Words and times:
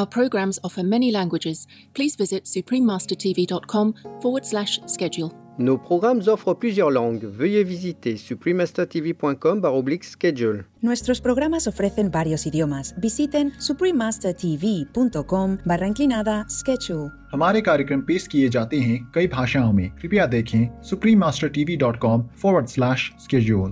Our 0.00 0.06
programs 0.06 0.58
offer 0.62 0.82
many 0.82 1.10
languages. 1.10 1.66
Please 1.94 2.16
visit 2.16 2.44
suprememastertv.com 2.44 3.94
forward 4.20 4.44
slash 4.44 4.80
schedule. 4.86 5.32
Nos 5.58 5.78
programmes 5.78 6.28
offrent 6.28 6.60
plusieurs 6.60 6.90
langues. 6.90 7.24
Veuillez 7.24 7.64
visiter 7.64 8.18
suprememastertv.com 8.18 9.62
schedule. 10.02 10.64
Nuestros 10.82 11.20
programas 11.20 11.66
ofrecen 11.66 12.10
varios 12.10 12.46
idiomas. 12.46 12.94
Visiten 13.00 13.52
suprememastertv.com 13.58 15.58
barra 15.64 15.86
inclinada 15.86 16.44
schedule. 16.48 17.10
हमारे 17.32 17.60
कार्यक्रम 17.60 18.00
पेश 18.00 18.26
किए 18.26 18.48
जाते 18.48 18.80
हैं 18.80 19.12
कई 19.14 19.26
भाषाओं 19.26 19.72
में 19.72 19.90
कृपया 19.90 20.26
देखें 20.26 20.68
suprememastertv.com 20.90 22.22
forward 22.44 22.68
slash 22.68 23.12
schedule. 23.26 23.70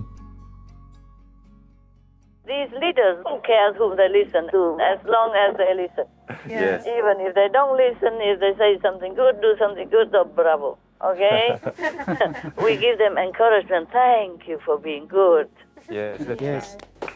These 2.50 2.72
leaders, 2.82 3.22
who 3.28 3.38
cares 3.46 3.76
whom 3.76 3.96
they 3.96 4.08
listen 4.08 4.50
to, 4.50 4.76
as 4.82 4.98
long 5.06 5.30
as 5.38 5.56
they 5.56 5.72
listen. 5.72 6.06
Yes. 6.48 6.84
Even 6.84 7.20
if 7.20 7.34
they 7.36 7.46
don't 7.52 7.76
listen, 7.76 8.18
if 8.20 8.40
they 8.40 8.54
say 8.58 8.80
something 8.82 9.14
good, 9.14 9.40
do 9.40 9.54
something 9.56 9.88
good, 9.88 10.12
oh, 10.14 10.24
bravo. 10.24 10.76
Okay? 11.04 11.60
we 12.64 12.76
give 12.76 12.98
them 12.98 13.16
encouragement. 13.18 13.88
Thank 13.92 14.48
you 14.48 14.58
for 14.66 14.78
being 14.78 15.06
good. 15.06 15.48
Yes. 15.88 16.18
that's 16.24 16.42
Yes. 16.42 16.76
right. 17.02 17.10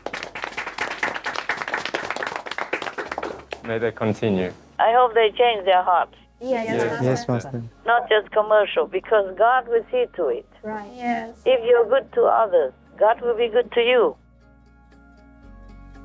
May 3.66 3.78
they 3.78 3.90
continue. 3.90 4.52
I 4.78 4.92
hope 4.92 5.14
they 5.14 5.30
change 5.36 5.64
their 5.64 5.82
hearts, 5.82 6.14
Yes. 6.40 7.02
Yes, 7.02 7.26
Master. 7.26 7.60
not 7.84 8.08
just 8.08 8.30
commercial, 8.30 8.86
because 8.86 9.34
God 9.36 9.66
will 9.66 9.84
see 9.90 10.04
to 10.14 10.28
it. 10.28 10.46
Right. 10.62 10.92
Yes. 10.94 11.34
If 11.44 11.60
you're 11.68 11.88
good 11.88 12.12
to 12.12 12.22
others, 12.22 12.72
God 12.96 13.20
will 13.20 13.36
be 13.36 13.48
good 13.48 13.72
to 13.72 13.80
you. 13.80 14.16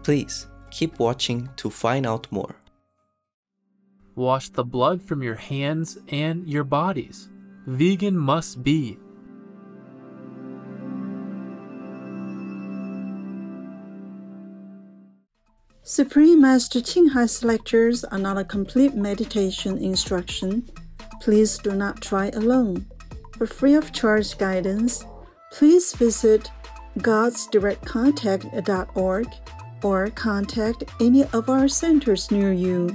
Please 0.03 0.47
keep 0.71 0.99
watching 0.99 1.49
to 1.57 1.69
find 1.69 2.05
out 2.05 2.31
more. 2.31 2.55
Wash 4.15 4.47
the 4.49 4.63
blood 4.63 5.01
from 5.01 5.21
your 5.23 5.35
hands 5.35 5.97
and 6.09 6.47
your 6.47 6.63
bodies. 6.63 7.27
Vegan 7.65 8.17
must 8.17 8.63
be. 8.63 8.97
Supreme 15.83 16.41
Master 16.41 16.81
Ching 16.81 17.09
Hai's 17.09 17.43
lectures 17.43 18.03
are 18.03 18.19
not 18.19 18.37
a 18.37 18.43
complete 18.43 18.95
meditation 18.95 19.77
instruction. 19.77 20.69
Please 21.19 21.57
do 21.57 21.71
not 21.71 22.01
try 22.01 22.29
alone. 22.29 22.85
For 23.37 23.47
free 23.47 23.73
of 23.73 23.91
charge 23.91 24.37
guidance, 24.37 25.03
please 25.51 25.93
visit 25.93 26.51
godsdirectcontact.org 26.99 29.27
or 29.83 30.09
contact 30.09 30.83
any 30.99 31.23
of 31.33 31.49
our 31.49 31.67
centers 31.67 32.31
near 32.31 32.51
you. 32.53 32.87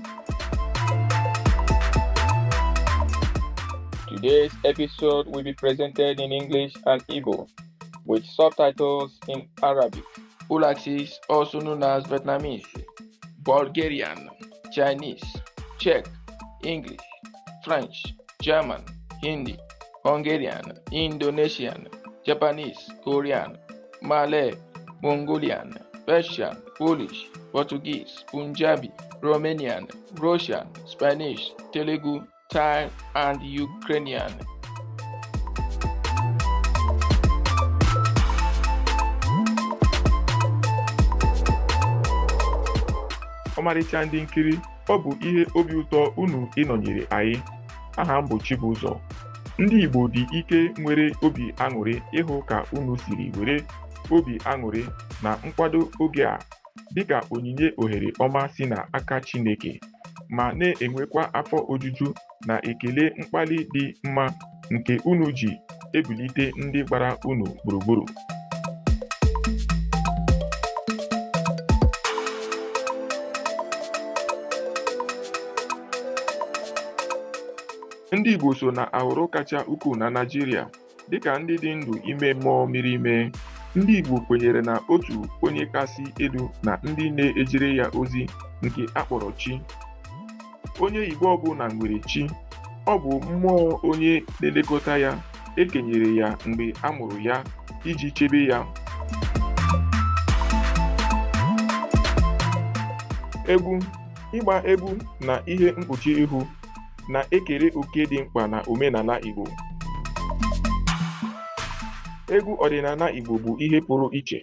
Today's 4.08 4.52
episode 4.64 5.26
will 5.26 5.42
be 5.42 5.52
presented 5.52 6.20
in 6.20 6.32
English 6.32 6.74
and 6.86 7.06
Igbo 7.08 7.48
with 8.04 8.24
subtitles 8.24 9.18
in 9.28 9.48
Arabic. 9.62 10.04
Aulacese, 10.50 11.14
also 11.28 11.58
known 11.60 11.82
as 11.82 12.04
Vietnamese, 12.04 12.66
Bulgarian, 13.42 14.28
Chinese, 14.72 15.24
Czech, 15.78 16.04
English, 16.62 17.00
French, 17.64 18.14
German, 18.42 18.84
Hindi, 19.22 19.58
Hungarian, 20.04 20.78
Indonesian, 20.92 21.88
Japanese, 22.26 22.90
Korean, 23.02 23.56
Malay, 24.02 24.52
Mongolian, 25.02 25.78
Persian, 26.06 26.56
Polish, 26.76 27.30
Portuguese, 27.52 28.24
Punjabi, 28.30 28.90
Romanian, 29.22 29.88
Russian, 30.20 30.66
Spanish, 30.86 31.52
Telugu, 31.72 32.22
Thai, 32.50 32.90
and 33.14 33.40
Ukrainian. 33.42 34.32
ọmarịcha 43.58 43.98
ndị 44.04 44.18
nkiri 44.24 44.54
ọ 44.92 44.94
bụ 45.02 45.10
ihe 45.28 45.42
obi 45.58 45.72
ụtọ 45.82 46.00
unu 46.22 46.38
ịnọnyere 46.60 47.02
anyị 47.16 47.36
aha 48.00 48.14
m 48.22 48.24
bụ 48.28 48.36
Chibụzọ 48.44 48.92
ndị 49.62 49.76
Igbo 49.84 50.00
dị 50.14 50.22
ike 50.38 50.58
nwere 50.82 51.06
obi 51.26 51.44
aṅụrị 51.64 51.94
ịhụ 52.18 52.34
ka 52.48 52.58
unu 52.76 52.92
siri 53.02 53.26
were 53.36 53.56
obi 54.16 54.34
aṅụrị 54.50 54.82
na 55.22 55.30
nkwado 55.46 55.80
oge 56.02 56.24
a 56.26 56.38
dịka 56.94 57.18
onyinye 57.34 57.66
ohere 57.82 58.08
ọma 58.24 58.42
si 58.54 58.64
n'aka 58.70 59.16
Chineke 59.26 59.72
ma 60.36 60.44
na-enwekwa 60.58 61.22
afọ 61.38 61.58
ojuju 61.72 62.08
na 62.46 62.54
ekele 62.70 63.04
mkpali 63.18 63.58
dị 63.74 63.84
mma 64.04 64.24
nke 64.74 64.94
unu 65.10 65.26
ji 65.38 65.50
ebilite 65.96 66.44
ndị 66.64 66.80
gbara 66.86 67.10
unu 67.30 67.44
gburugburu. 67.62 68.06
Ndị 78.18 78.30
Igbo 78.34 78.54
so 78.54 78.70
na 78.70 78.84
aghụrụ 78.92 79.28
kacha 79.28 79.58
ukwuu 79.72 79.96
na 79.96 80.06
Naịjirịa 80.14 80.64
dịka 81.10 81.38
ndị 81.38 81.54
dị 81.62 81.70
ndụ 81.78 81.92
ime 82.10 82.28
mmụọ 82.34 82.66
miri 82.72 82.92
ime. 82.98 83.16
Ndị 83.76 83.92
Igbo 83.98 84.16
kwenyere 84.26 84.60
na 84.62 84.74
otu 84.88 85.26
onye 85.42 85.64
kasị 85.72 86.02
elu 86.24 86.50
na 86.62 86.72
ndị 86.88 87.04
na-ejere 87.16 87.68
ya 87.78 87.86
ozi 88.00 88.22
nke 88.64 88.82
akpọrọ 89.00 89.28
chi. 89.40 89.52
Onye 90.84 91.00
Igbo 91.12 91.26
ọbụla 91.34 91.64
nwere 91.74 91.98
chi 92.10 92.22
ọ 92.86 92.94
bụ 93.02 93.10
mmụọ 93.30 93.54
onye 93.88 94.12
na-elekọta 94.40 94.92
ya 95.04 95.10
ekenyere 95.60 96.08
ya 96.20 96.28
mgbe 96.48 96.66
a 96.82 96.88
mụrụ 96.96 97.16
ya 97.28 97.36
iji 97.90 98.08
chebe 98.16 98.40
ya. 98.50 98.58
Egwu 103.52 103.74
ịgba 104.36 104.56
egwu 104.72 104.90
na 105.26 105.34
ihe 105.52 105.68
mkpuchi 105.78 106.12
ihu 106.22 106.40
na-ekere 107.12 107.68
òkè 107.80 108.02
dị 108.10 108.18
mkpa 108.24 108.42
na 108.52 108.58
omenala 108.70 109.14
Igbo. 109.28 109.44
Egwu 112.32 112.52
ọdịnala 112.64 113.06
Igbo 113.18 113.34
bụ 113.44 113.50
ihe 113.64 113.78
pụrụ 113.86 114.06
iche 114.18 114.40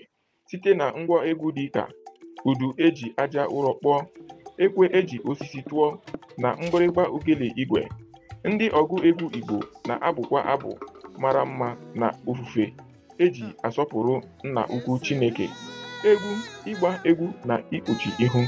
site 0.50 0.72
na 0.80 0.86
ngwa 1.00 1.18
egwu 1.30 1.48
dị 1.58 1.66
ka 1.76 1.84
udu 2.50 2.68
eji 2.86 3.08
aja 3.24 3.44
ụrọ 3.56 3.72
kpụọ 3.80 3.98
ekwe 4.64 4.86
eji 4.98 5.18
osisi 5.30 5.60
tụọ 5.70 5.88
na 6.42 6.50
mgbịrịgba 6.62 7.04
ukele 7.16 7.48
igwe. 7.62 7.82
Ndị 8.50 8.66
ọgụ 8.80 8.96
egwu 9.08 9.26
Igbo 9.40 9.58
na-abụkwa 9.88 10.40
abụ 10.54 10.72
mara 11.22 11.42
mma 11.50 11.70
na 12.00 12.08
ofufe 12.30 12.66
eji 13.24 13.46
asọpụrụ 13.68 14.14
nna 14.48 14.62
ukwu 14.76 14.92
Chineke. 15.06 15.46
Egwu 16.10 16.32
ịgba 16.72 16.90
egwu 17.10 17.26
na 17.48 17.56
ikpuchi 17.76 18.10
ihu. 18.26 18.42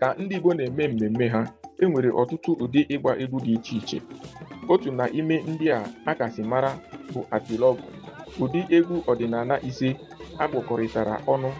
Ka 0.00 0.08
ndị 0.20 0.34
Igbo 0.38 0.50
na-eme 0.56 0.84
mmemme 0.90 1.26
ha 1.34 1.40
e 1.82 1.86
nwere 1.90 2.10
ọtụtụ 2.20 2.50
ụdị 2.64 2.80
ịgba 2.94 3.10
egwu 3.22 3.36
dị 3.44 3.52
iche 3.56 3.74
iche. 3.80 3.98
Otu 4.72 4.88
n'ime 4.98 5.36
ndị 5.50 5.66
a 5.76 5.80
akasị 6.10 6.42
mara 6.50 6.70
bụ 7.12 7.20
atilọgwụ 7.36 7.86
ụdị 8.42 8.60
egwu 8.76 8.94
ọdịnala 9.10 9.54
ise 9.68 9.88
akpọkọrịtara 10.42 11.14
ọnụ 11.32 11.50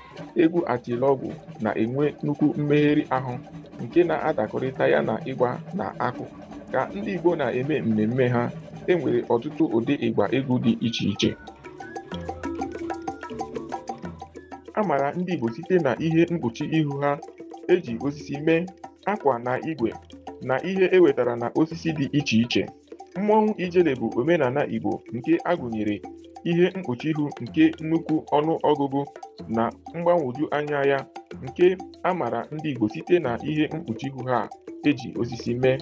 egwu 0.43 0.58
atilọgwụ 0.75 1.28
na-enwe 1.64 2.05
nnukwu 2.22 2.46
mmegheri 2.58 3.02
ahụ 3.16 3.34
nke 3.82 4.00
na-adakọrịta 4.08 4.84
ya 4.93 5.00
na 5.08 5.14
ịgba 5.31 5.50
na 5.78 5.87
akụ. 6.06 6.25
Ka 6.72 6.81
ndị 6.94 7.10
Igbo 7.16 7.31
na-eme 7.40 7.76
mmemme 7.87 8.25
ha 8.34 8.43
e 8.87 8.93
nwere 8.99 9.20
ọtụtụ 9.34 9.64
ụdị 9.76 9.94
ịgba 10.06 10.25
egwu 10.37 10.55
dị 10.64 10.72
iche 10.87 11.05
iche. 11.12 11.31
A 14.78 14.81
maara 14.88 15.08
ndị 15.19 15.32
Igbo 15.34 15.46
site 15.55 15.76
na 15.84 15.93
ihe 16.06 16.22
mkpuchi 16.32 16.64
ihu 16.78 16.94
ha 17.02 17.10
eji 17.72 17.93
osisi 18.06 18.37
mee 18.46 18.62
akwa 19.12 19.34
na 19.44 19.52
igwe 19.70 19.90
na 20.49 20.55
ihe 20.70 20.84
ewetara 20.96 21.34
na 21.43 21.46
osisi 21.60 21.90
dị 21.99 22.05
iche 22.19 22.37
iche. 22.44 22.62
Mmọnwụ 23.16 23.50
ijele 23.64 23.93
bụ 24.00 24.06
omenala 24.20 24.62
Igbo 24.76 24.93
nke 25.14 25.32
agụnyere 25.50 25.96
ihe 26.50 26.66
mkpuchi 26.76 27.08
ihu 27.12 27.25
nke 27.43 27.64
nnukwu 27.82 28.14
ọnụ 28.37 28.52
ọgụgụ 28.70 29.00
na 29.56 29.62
mgbagwoju 29.94 30.44
anya 30.56 30.78
ya 30.90 30.99
nke 31.44 31.66
a 32.08 32.10
mara 32.19 32.40
ndị 32.55 32.69
Igbo 32.72 32.87
site 32.93 33.14
na 33.25 33.31
ihe 33.50 33.64
mkpuchi 33.76 34.06
ihu 34.10 34.20
ha 34.31 34.38
eji 34.88 35.08
osisi 35.20 35.52
mee. 35.62 35.78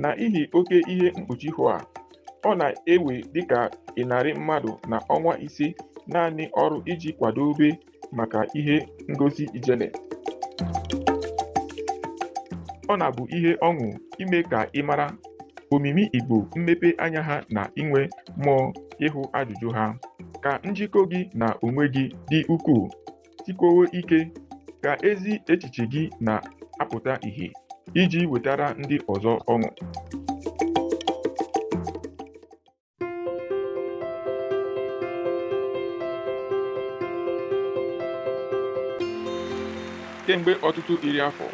N'ihi 0.00 0.42
oke 0.58 0.76
ihe 0.92 1.08
mkpuchi 1.18 1.46
ihu 1.50 1.62
a 1.74 1.76
ọ 2.48 2.50
na-ewe 2.60 3.14
dịka 3.34 3.60
ịnarị 4.00 4.30
mmadụ 4.38 4.70
na 4.90 4.96
ọnwa 5.14 5.32
ise 5.46 5.66
naanị 6.12 6.44
ọrụ 6.62 6.76
iji 6.92 7.10
kwadobe 7.18 7.68
maka 8.18 8.40
ihe 8.58 8.76
ngosi 9.12 9.44
ijele. 9.58 9.88
Ọ 12.90 12.94
na-abụ 13.00 13.22
ihe 13.36 13.50
ọṅụ 13.68 13.86
ime 14.22 14.38
ka 14.50 14.58
ị 14.78 14.80
mara 14.88 15.06
omimi 15.74 16.02
Igbo 16.18 16.36
mmepe 16.56 16.88
anya 17.04 17.22
ha 17.28 17.36
na 17.54 17.62
inwe 17.80 18.00
mmụọ 18.38 18.64
ịhụ 19.06 19.20
ajụjụ 19.38 19.68
ha. 19.76 19.84
Ka 20.42 20.50
njikọ 20.68 21.00
gị 21.10 21.20
na 21.40 21.46
onwe 21.64 21.84
gị 21.94 22.04
dị 22.30 22.38
ukwuu. 22.54 22.84
Sikwowe 23.44 23.84
ike 23.98 24.20
ka 24.82 24.92
ezi 25.08 25.32
echiche 25.52 25.84
gị 25.92 26.02
na-apụta 26.26 27.12
ìhè 27.28 27.46
iji 28.00 28.20
wetara 28.30 28.66
ndị 28.80 28.96
ọzọ 29.12 29.32
ọṅụ. 29.52 29.68
Kemgbe 40.26 40.52
ọtụtụ 40.68 40.94
iri 41.08 41.20
afọ 41.28 41.46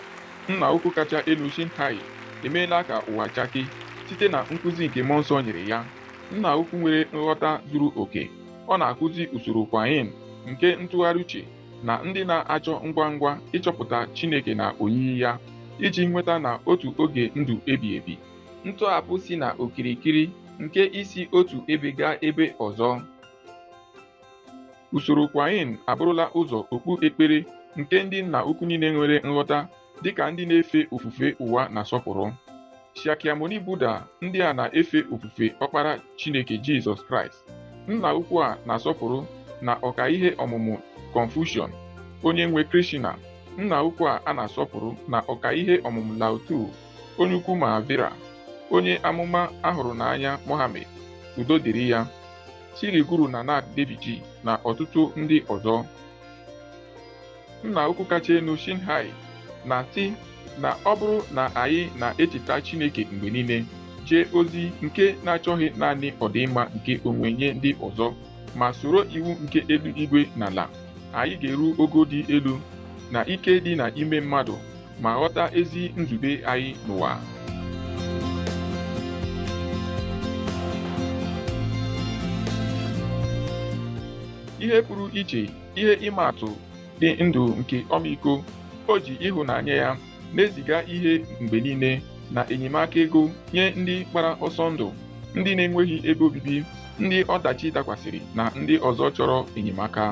nna 0.49 0.73
ukwu 0.73 0.91
kacha 0.91 1.23
elu 1.31 1.50
Shinhai 1.50 1.99
emeela 2.43 2.85
ka 2.85 3.03
ụwa 3.11 3.29
chake 3.29 3.67
site 4.09 4.29
na 4.33 4.39
nkụzi 4.53 4.85
nke 4.89 5.00
mmụọ 5.03 5.21
nsọ 5.21 5.37
nyere 5.44 5.62
ya. 5.71 5.79
Nna 6.35 6.50
ukwu 6.61 6.75
nwere 6.81 7.00
nghọta 7.15 7.50
zuru 7.71 7.89
oke. 8.03 8.23
Ọ 8.69 8.79
na-akụzi 8.79 9.23
usoro 9.37 9.62
kwain 9.71 10.06
nke 10.50 10.69
ntụgharị 10.83 11.21
uche 11.25 11.43
na 11.87 11.93
ndị 12.06 12.21
na-achọ 12.31 12.75
ngwa 12.89 13.06
ngwa 13.15 13.31
ịchọpụta 13.56 13.99
Chineke 14.17 14.53
na 14.55 14.67
oyiyi 14.83 15.21
ya 15.23 15.31
iji 15.85 16.03
nweta 16.06 16.35
na 16.45 16.50
otu 16.71 16.88
oge 17.03 17.25
ndụ 17.41 17.55
ebi 17.73 17.88
ebi. 17.99 18.15
Ntọhapụ 18.69 19.12
si 19.25 19.35
na 19.43 19.49
okirikiri 19.62 20.25
nke 20.62 20.83
isi 21.00 21.21
otu 21.38 21.56
ebe 21.73 21.88
gaa 21.99 22.17
ebe 22.29 22.45
ọzọ. 22.67 22.91
Usoro 24.97 25.25
kwain 25.33 25.69
abụrụla 25.91 26.25
ụzọ 26.41 26.59
okpu 26.75 26.93
ekpere 27.06 27.38
nke 27.79 27.97
ndị 28.05 28.19
nna 28.23 28.38
ukwu 28.50 28.62
niile 28.67 28.88
nwere 28.95 29.17
nghọta 29.29 29.59
dịka 30.02 30.31
ndị 30.31 30.44
na-efe 30.46 30.81
ofufe 30.94 31.26
ụwa 31.44 31.62
na-asọpụrụ. 31.75 32.26
Shakyamuni 33.00 33.58
Buddha 33.66 33.93
ndị 34.25 34.38
a 34.43 34.52
na-efe 34.58 34.99
ofufe 35.14 35.46
ọkpara 35.64 35.93
Chineke 36.19 36.54
Jizọs 36.64 37.00
Kraịst 37.08 37.38
nna 37.88 38.08
ukwu 38.14 38.37
a 38.46 38.56
na-asọpụrụ 38.66 39.19
na 39.66 39.72
ọkaihe 39.88 40.28
ọmụmụ 40.43 40.75
Confucian 41.14 41.70
onye 42.26 42.44
nwe 42.46 42.64
Krishna 42.70 43.10
nna 43.58 43.76
ukwu 43.88 44.04
a 44.08 44.32
na-asọpụrụ 44.37 44.90
na 45.08 45.19
ọkaihe 45.32 45.75
ọmụmụ 45.88 46.12
Lao 46.20 46.37
Tzu 46.38 46.58
onye 47.20 47.34
ukwu 47.40 47.52
Mahavira 47.62 48.08
onye 48.70 48.94
amụma 49.08 49.43
ahụrụ 49.69 49.93
n'anya 50.00 50.38
Mohammed 50.46 50.87
udo 51.40 51.54
dịrị 51.58 51.84
ya. 51.93 52.00
Sri 52.75 53.02
Guru 53.02 53.28
Nanak 53.28 53.64
Dev 53.76 53.88
Ji 54.02 54.14
na 54.44 54.52
ọtụtụ 54.64 55.10
ndị 55.16 55.37
ọzọ. 55.54 55.84
Nna 57.64 57.88
ukwu 57.88 58.04
kacha 58.04 58.32
elu 58.34 58.56
Shinhai 58.56 59.06
na-asị 59.69 60.05
na 60.62 60.70
ọ 60.91 60.93
bụrụ 60.99 61.19
na 61.37 61.43
anyị 61.62 61.82
na-echeta 62.00 62.55
Chineke 62.64 63.03
mgbe 63.12 63.29
niile 63.35 63.59
jee 64.09 64.25
ozi 64.38 64.62
nke 64.85 65.05
na-achọghị 65.25 65.67
naanị 65.81 66.09
ọdịmma 66.25 66.62
nke 66.76 66.93
onwe 67.09 67.29
nye 67.38 67.49
ndị 67.59 67.70
ọzọ 67.87 68.06
ma 68.59 68.67
soro 68.79 69.00
iwu 69.17 69.31
nke 69.44 69.59
eluigwe 69.73 70.20
na 70.38 70.47
ala 70.50 70.64
anyị 71.19 71.35
ga-eru 71.43 71.67
ogo 71.82 72.00
dị 72.11 72.20
elu 72.35 72.55
na 73.12 73.20
ike 73.35 73.53
dị 73.64 73.73
n'ime 73.79 74.19
mmadụ 74.25 74.55
ma 75.03 75.11
ghọta 75.19 75.44
ezi 75.59 75.82
nzube 76.00 76.31
anyị 76.50 76.70
n'ụwa. 76.87 77.11
Ihe 84.64 84.79
pụrụ 84.87 85.05
iche 85.20 85.41
ihe 85.81 85.93
ịma 86.06 86.23
atụ 86.31 86.49
dị 87.00 87.09
ndụ 87.26 87.43
nke 87.61 87.76
ọmịiko. 87.94 88.32
O 88.88 88.99
ji 88.99 89.14
ịhụnanya 89.29 89.75
ya 89.75 89.96
na-eziga 90.34 90.82
ihe 90.94 91.25
mgbe 91.40 91.61
niile 91.61 92.02
na 92.34 92.40
enyemaka 92.52 92.96
ego 93.00 93.31
nye 93.52 93.70
ndị 93.76 93.94
gbara 94.11 94.31
ọsọ 94.46 94.64
ndụ 94.73 94.88
ndị 95.34 95.50
na-enweghị 95.56 95.96
ebe 96.11 96.25
obibi 96.25 96.56
ndị 97.00 97.19
ọdachi 97.34 97.70
dakwasịrị 97.75 98.20
na 98.37 98.44
ndị 98.61 98.75
ọzọ 98.88 99.05
chọrọ 99.17 99.38
enyemaka. 99.58 100.05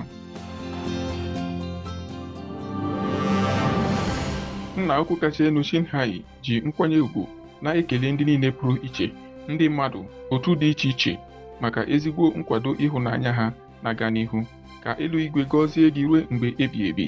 Nna 4.76 5.00
ukwu 5.00 5.16
kacha 5.16 5.44
elu 5.44 5.62
Shinhai 5.64 6.24
ji 6.42 6.60
nkwanye 6.60 6.96
ùgwù 7.06 7.22
na-ekele 7.62 8.12
ndị 8.12 8.24
niile 8.24 8.48
pụrụ 8.50 8.74
iche 8.86 9.06
ndị 9.48 9.68
mmadụ 9.68 10.00
otu 10.30 10.50
dị 10.60 10.68
iche 10.70 10.88
iche 10.88 11.12
maka 11.60 11.80
ezigbo 11.94 12.24
nkwado 12.38 12.70
ịhụnanya 12.84 13.32
ha 13.38 13.46
na-aga 13.82 14.06
n'ihu. 14.10 14.38
Ka 14.84 14.90
eluigwe 15.02 15.42
gọzie 15.44 15.86
gị 15.94 16.02
ruo 16.08 16.18
mgbe 16.30 16.48
ebi 16.64 16.78
ebi. 16.88 17.06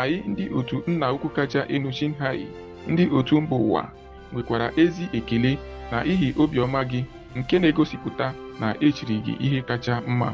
Anyị 0.00 0.18
ndị 0.30 0.44
otu 0.58 0.76
nna 0.86 1.06
ukwu 1.14 1.28
kacha 1.36 1.60
elu 1.74 1.92
Shinhai 1.92 2.46
ndị 2.90 3.04
otu 3.18 3.34
mba 3.40 3.56
ụwa 3.56 3.82
nwekwara 4.32 4.66
ezi 4.82 5.04
ekele 5.18 5.52
na 5.90 5.98
ihi 6.12 6.28
obiọma 6.42 6.80
gị 6.90 7.00
nke 7.38 7.54
na-egosipụta 7.58 8.26
na 8.60 8.66
echiri 8.86 9.16
gị 9.24 9.32
ihe 9.46 9.60
kacha 9.68 9.94
mma. 10.06 10.28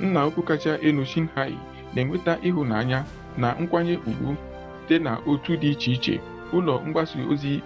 Nna 0.00 0.20
ukwu 0.26 0.42
kacha 0.42 0.72
elu 0.86 1.02
Shinhai 1.10 1.54
na-enweta 1.94 2.32
ịhụnanya 2.48 2.98
na 3.40 3.48
nkwanye 3.60 3.94
ùgwù 4.08 4.30
site 4.88 4.98
na 5.04 5.12
otu 5.30 5.52
dị 5.56 5.70
iche 5.70 5.92
iche 5.92 6.14
ụlọ 6.52 6.74
mgbasa 6.86 7.18
ozi 7.32 7.60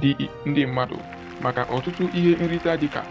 dị 0.00 0.10
ndị 0.46 0.62
mmadụ 0.66 0.96
maka 1.42 1.62
ọtụtụ 1.76 2.04
ihe 2.18 2.32
nrita 2.44 2.72
dịka 2.76 3.02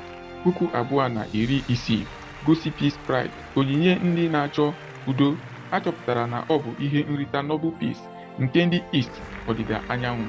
puku 0.43 0.65
abụọ 0.79 1.07
na 1.15 1.21
iri 1.39 1.57
isii 1.73 2.03
gosi 2.45 2.69
Peace 2.77 2.97
Pride 3.07 3.31
onyinye 3.55 3.95
ndị 3.95 4.23
na-achọ 4.33 4.65
udo 5.09 5.27
achọpụtara 5.75 6.23
na 6.33 6.37
ọ 6.53 6.55
bụ 6.63 6.69
ihe 6.85 6.99
nrita 7.11 7.39
Nobel 7.41 7.71
Peace 7.79 8.03
nke 8.41 8.59
ndị 8.65 8.79
East 8.97 9.13
ọdịda 9.49 9.77
anyanwụ. 9.91 10.25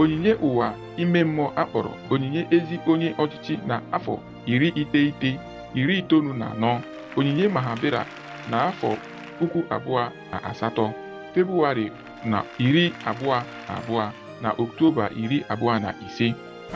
Onyinye 0.00 0.32
ụwa 0.46 0.66
ime 1.02 1.20
mmụọ 1.24 1.46
akpọrọ 1.62 1.90
onyinye 2.12 2.42
ezi 2.56 2.76
onye 2.90 3.08
ọchịchị 3.22 3.54
na 3.68 3.76
afọ 3.96 4.14
iri 4.52 4.68
iteghete 4.82 5.30
iri 5.80 5.94
itoolu 6.00 6.32
na 6.40 6.46
anọ 6.54 6.70
onyinye 7.18 7.46
Mahabira 7.54 8.02
na 8.50 8.56
afọ 8.70 8.90
puku 9.38 9.60
abụọ 9.74 10.02
na 10.30 10.36
asatọ 10.50 10.84
Febụwarị 11.32 11.86
na 12.30 12.38
iri 12.66 12.84
abụọ 13.10 13.36
na 13.68 13.72
abụọ 13.78 14.04
na 14.42 14.48
Ọktoba 14.62 15.04
iri 15.22 15.38
abụọ 15.52 15.72
na 15.84 15.90
ise. 16.06 16.28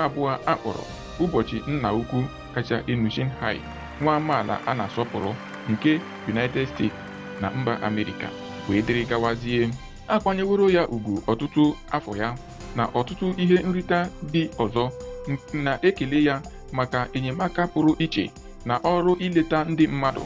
Abụọ 0.04 0.30
akpọrọ 0.52 0.84
ụbọchị 1.22 1.56
nna 1.70 1.88
ukwu 2.00 2.18
kacha 2.54 2.76
enu 2.90 3.08
Shinhai 3.14 3.58
nwa 4.00 4.12
amaala 4.16 4.54
a 4.66 4.72
na-asọpụrụ 4.78 5.30
nke 5.70 5.92
United 6.32 6.66
States. 6.72 7.01
Na 7.42 7.48
mba 7.50 7.72
Amerịka 7.86 8.28
wee 8.68 8.82
dịrị 8.86 9.02
gawazie. 9.10 9.68
Akwanyeworo 10.14 10.66
ya 10.76 10.82
ugwu 10.94 11.14
ọtụtụ 11.32 11.64
afọ 11.96 12.12
ya 12.20 12.28
na 12.76 12.84
ọtụtụ 12.98 13.26
ihe 13.42 13.56
nrita 13.68 13.98
dị 14.32 14.42
ọzọ 14.64 14.84
na-ekele 15.64 16.18
ya 16.28 16.34
maka 16.76 17.00
enyemaka 17.16 17.62
pụrụ 17.72 17.92
iche 18.04 18.24
na 18.68 18.74
ọrụ 18.92 19.12
ileta 19.24 19.58
ndị 19.64 19.84
mmadụ. 19.92 20.22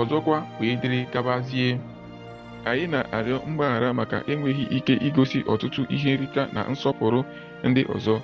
Ọzọkwa 0.00 0.36
wee 0.60 0.76
dịrị 0.80 1.00
gabazie 1.12 1.68
anyị 2.68 2.86
na-arịọ 2.92 3.38
mgbaghara 3.48 3.88
maka 3.98 4.18
enweghị 4.32 4.64
ike 4.76 4.94
igosi 5.06 5.38
ọtụtụ 5.52 5.80
ihe 5.94 6.10
nrita 6.16 6.42
na 6.54 6.60
nsọpụrụ 6.72 7.20
ndị 7.68 7.82
ọzọ 7.94 8.14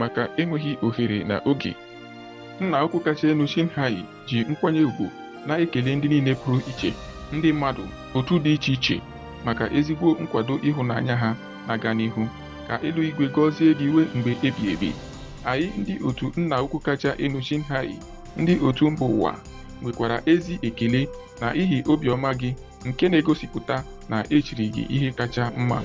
maka 0.00 0.22
enweghị 0.40 0.72
ohere 0.86 1.18
na 1.30 1.36
oge. 1.50 1.72
Nna 2.60 2.84
ukwu 2.84 2.98
kacha 3.00 3.28
elu 3.28 3.46
Shinhai 3.52 3.96
ji 4.28 4.38
nkwanye 4.50 4.80
ùgwù 4.88 5.06
na-ekele 5.46 5.90
ndị 5.96 6.06
niile 6.08 6.32
pụrụ 6.40 6.58
iche 6.70 6.90
ndị 7.32 7.48
mmadụ 7.52 7.84
otu 8.14 8.34
dị 8.44 8.52
iche 8.56 8.72
iche 8.76 8.96
maka 9.46 9.64
ezigbo 9.78 10.08
nkwado 10.22 10.54
ịhụnanya 10.68 11.14
ha 11.22 11.30
na-aga 11.66 11.90
n'ihu. 11.98 12.22
Ka 12.68 12.74
eluigwe 12.86 13.26
gọzie 13.34 13.70
gị 13.78 13.84
iwe 13.90 14.02
mgbe 14.16 14.32
ebi 14.48 14.62
ebi. 14.72 14.90
Anyị 15.50 15.66
ndị 15.80 15.94
otu 16.08 16.26
nna 16.40 16.56
ukwu 16.64 16.78
kacha 16.86 17.10
elu 17.24 17.40
Shinhai 17.46 17.90
ndị 18.40 18.54
otu 18.66 18.84
mba 18.90 19.06
ụwa. 19.14 19.32
Nwekwara 19.84 20.16
ezi 20.32 20.54
ekele 20.68 21.00
n'ihi 21.40 21.78
obiọma 21.92 22.30
gị 22.40 22.50
nke 22.88 23.04
na-egosipụta 23.08 23.76
na 24.10 24.16
echiri 24.36 24.66
gị 24.74 24.82
ihe 24.94 25.08
kacha 25.18 25.44
mma. 25.58 25.78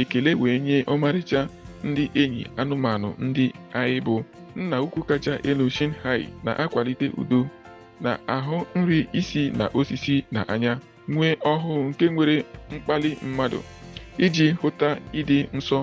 Ekele 0.00 0.30
wee 0.40 0.58
nye 0.66 0.76
ọmarịcha 0.92 1.40
ndị 1.88 2.04
enyi 2.22 2.42
anụmanụ 2.60 3.08
ndị 3.26 3.44
anyị 3.78 3.98
bụ. 4.06 4.16
Nna 4.56 4.76
ukwu 4.82 5.00
kacha 5.08 5.34
elu 5.48 5.70
Shinhai 5.70 6.22
na-akwalite 6.44 7.06
udo 7.20 7.40
na 8.00 8.18
ahụ 8.36 8.56
nri 8.74 8.98
isi 9.12 9.50
na 9.58 9.64
osisi 9.78 10.16
na 10.34 10.40
anya 10.52 10.72
nwee 11.08 11.34
ọhụụ 11.52 11.74
nke 11.88 12.04
nwere 12.14 12.36
mkpali 12.72 13.10
mmadụ 13.26 13.60
iji 14.24 14.46
hụta 14.60 14.88
ịdị 15.18 15.38
nsọ 15.56 15.78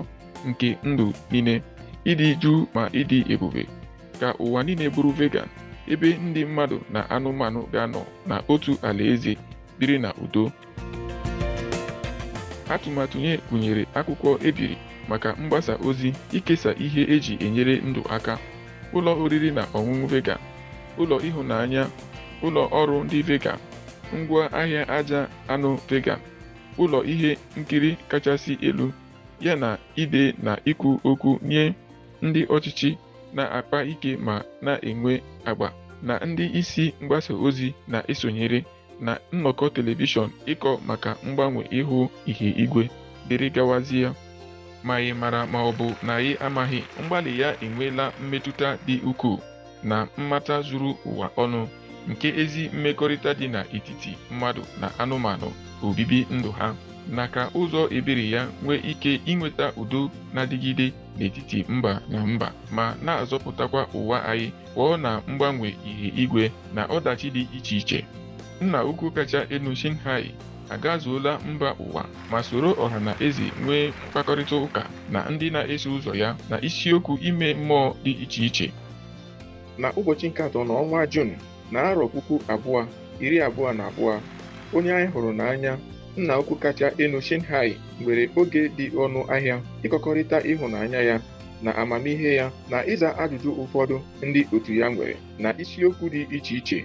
nke 0.48 0.68
ndụ 0.90 1.06
niile 1.30 1.54
ịdị 2.10 2.26
jụụ 2.42 2.66
ma 2.74 2.82
ịdị 3.00 3.18
ebube. 3.32 3.62
Ka 4.20 4.28
ụwa 4.44 4.60
niile 4.66 4.86
bụrụ 4.94 5.10
vegan 5.18 5.48
ebe 5.92 6.08
ndị 6.26 6.44
mmadụ 6.48 6.76
na 6.92 7.00
anụmanụ 7.14 7.60
ga-anọ 7.72 8.02
na 8.28 8.36
otu 8.52 8.72
alaeze 8.88 9.32
biri 9.78 9.98
na 9.98 10.10
udo. 10.24 10.44
Atụmatụ 12.74 13.16
nye 13.18 13.32
gụnyere 13.50 13.82
akwụkwọ 13.98 14.30
ebiri 14.48 14.76
maka 15.08 15.28
mgbasa 15.40 15.74
ozi 15.88 16.12
ikesa 16.32 16.70
ihe 16.84 17.02
eji 17.14 17.34
enyere 17.46 17.74
ndụ 17.88 18.02
aka 18.16 18.34
ụlọ 18.96 19.12
oriri 19.22 19.50
na 19.56 19.62
ọṅụṅụ 19.76 20.06
vegan 20.12 20.38
ụlọ 21.02 21.16
ịhụnanya 21.28 21.82
ụlọ 22.46 22.62
ọrụ 22.80 22.96
ndị 23.04 23.18
vegan 23.28 23.58
ngwa 24.18 24.42
ahịa 24.60 24.82
aja 24.96 25.20
anụ 25.52 25.70
vegan 25.90 26.20
ụlọ 26.82 26.98
ihe 27.12 27.30
nkiri 27.58 27.90
kachasị 28.10 28.52
elu 28.68 28.86
ya 29.40 29.56
na 29.62 29.78
ide 30.02 30.34
na 30.42 30.52
ikwu 30.70 30.90
okwu 31.10 31.30
nye 31.50 31.62
ndị 32.22 32.40
ọchịchị 32.54 32.90
na-akpa 33.34 33.78
ike 33.92 34.16
ma 34.26 34.34
na-enwe 34.64 35.22
agba 35.44 35.68
na 36.02 36.14
ndị 36.18 36.44
isi 36.60 36.94
mgbasa 37.00 37.34
ozi 37.46 37.74
na-esonyere 37.88 38.64
na 39.00 39.12
nnọkọ 39.32 39.64
telivishọn 39.74 40.30
ịkọ 40.52 40.70
maka 40.88 41.10
mgbanwe 41.26 41.62
ihu 41.78 42.10
ihe 42.30 42.48
igwe 42.64 42.84
dịrị 43.28 43.48
gawazie. 43.54 44.08
Ma 44.84 44.94
ị 45.00 45.12
mara 45.20 45.46
ma 45.46 45.58
ọ 45.68 45.72
bụ 45.78 45.86
na 46.06 46.14
ị 46.20 46.36
amaghị 46.46 46.80
mgbalị 47.02 47.40
ya 47.40 47.48
enweela 47.64 48.12
mmetụta 48.22 48.78
dị 48.86 48.96
ukwuu 49.10 49.38
na 49.82 50.08
mmata 50.18 50.60
zuru 50.62 50.90
ụwa 51.06 51.26
ọnụ 51.42 51.60
nke 52.08 52.28
ezi 52.42 52.62
mmekọrịta 52.74 53.30
dị 53.38 53.46
n'etiti 53.48 54.12
mmadụ 54.30 54.62
na 54.80 54.86
anụmanụ 54.98 55.48
obibi 55.86 56.18
ndụ 56.30 56.50
ha 56.58 56.68
na 57.16 57.24
ka 57.34 57.42
ụzọ 57.60 57.80
ebere 57.96 58.24
ya 58.34 58.42
nwee 58.62 58.80
ike 58.90 59.12
inweta 59.30 59.66
udo 59.76 60.10
na-adịgide 60.34 60.86
n'etiti 61.18 61.64
mba 61.68 61.92
na 62.08 62.26
mba 62.26 62.48
ma 62.76 62.84
na-azọpụtakwa 63.04 63.82
ụwa 63.98 64.18
anyị 64.30 64.48
pụọ 64.74 64.96
na 65.04 65.10
mgbanwe 65.28 65.68
ihe 65.90 66.08
igwe 66.22 66.44
na 66.74 66.82
ọdachi 66.96 67.28
dị 67.34 67.42
iche 67.58 67.76
iche. 67.76 68.00
Nna 68.60 68.84
ukwu 68.84 69.10
kacha 69.10 69.40
elu 69.54 69.74
Shinhai 69.80 70.34
agazuola 70.70 71.38
mba 71.38 71.68
ụwa 71.84 72.02
ma 72.30 72.38
soro 72.42 72.70
ọha 72.84 72.98
na 73.06 73.12
eze 73.26 73.46
nwee 73.64 73.92
mkpakọrịta 74.06 74.56
ụka 74.56 74.82
na 75.12 75.18
ndị 75.30 75.46
na-eso 75.54 75.88
ụzọ 75.96 76.12
ya 76.22 76.36
na 76.50 76.56
isiokwu 76.68 77.12
ime 77.28 77.48
mmụọ 77.54 77.94
dị 78.04 78.12
iche 78.24 78.40
iche. 78.48 78.66
Na 79.78 79.88
ụbọchị 79.98 80.26
nke 80.28 80.42
atọ 80.42 80.60
n'ọnwa 80.68 81.00
Jun 81.12 81.30
na 81.72 81.78
arọ 81.88 82.04
puku 82.12 82.34
abụọ 82.52 82.80
iri 83.24 83.38
abụọ 83.46 83.72
na 83.78 83.84
abụọ 83.90 84.12
onye 84.74 84.90
anyị 84.96 85.08
hụrụ 85.12 85.30
n'anya 85.38 85.72
nna 86.16 86.38
ukwu 86.38 86.54
kacha 86.56 86.92
elu 87.02 87.20
Shinhai 87.26 87.70
nwere 88.00 88.24
oge 88.40 88.62
dị 88.76 88.86
ọnụ 89.04 89.20
ahịa 89.34 89.56
ịkọkọrịta 89.84 90.38
ịhụnanya 90.50 91.00
ya 91.08 91.16
na 91.64 91.70
amamihe 91.82 92.30
ya 92.40 92.46
na 92.70 92.78
ịza 92.92 93.08
ajụjụ 93.22 93.50
ụfọdụ 93.62 93.96
ndị 94.26 94.40
otu 94.54 94.72
ya 94.80 94.86
nwere 94.94 95.14
na 95.42 95.48
isiokwu 95.62 96.04
dị 96.12 96.20
iche 96.36 96.54
iche. 96.60 96.78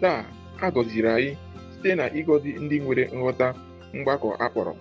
Taa 0.00 0.20
a 0.64 0.66
gọziri 0.74 1.08
anyị 1.16 1.30
site 1.72 1.90
na 1.98 2.04
ịgọzi 2.18 2.50
ndị 2.64 2.76
nwere 2.84 3.04
nghọta 3.16 3.48
mgbakọ 3.96 4.28
akpọrọ 4.44 4.72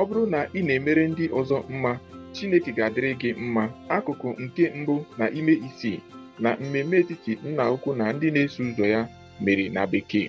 ọ 0.00 0.02
bụrụ 0.08 0.22
na 0.32 0.40
ị 0.58 0.60
na-emere 0.66 1.04
ndị 1.12 1.24
ọzọ 1.38 1.56
mma 1.74 1.92
Chineke 2.34 2.70
ga-adịrị 2.76 3.10
gị 3.20 3.30
mma. 3.44 3.64
Akụkụ 3.96 4.28
nke 4.44 4.64
mbụ 4.80 4.94
na 5.18 5.24
ime 5.38 5.52
isii 5.66 5.98
na 6.42 6.50
mmemme 6.60 6.96
etiti 7.02 7.32
nna 7.48 7.64
ukwu 7.74 7.90
na 7.98 8.04
ndị 8.14 8.28
na-eso 8.34 8.60
ụzọ 8.68 8.84
ya 8.94 9.00
mere 9.44 9.64
na 9.74 9.82
bekee. 9.92 10.28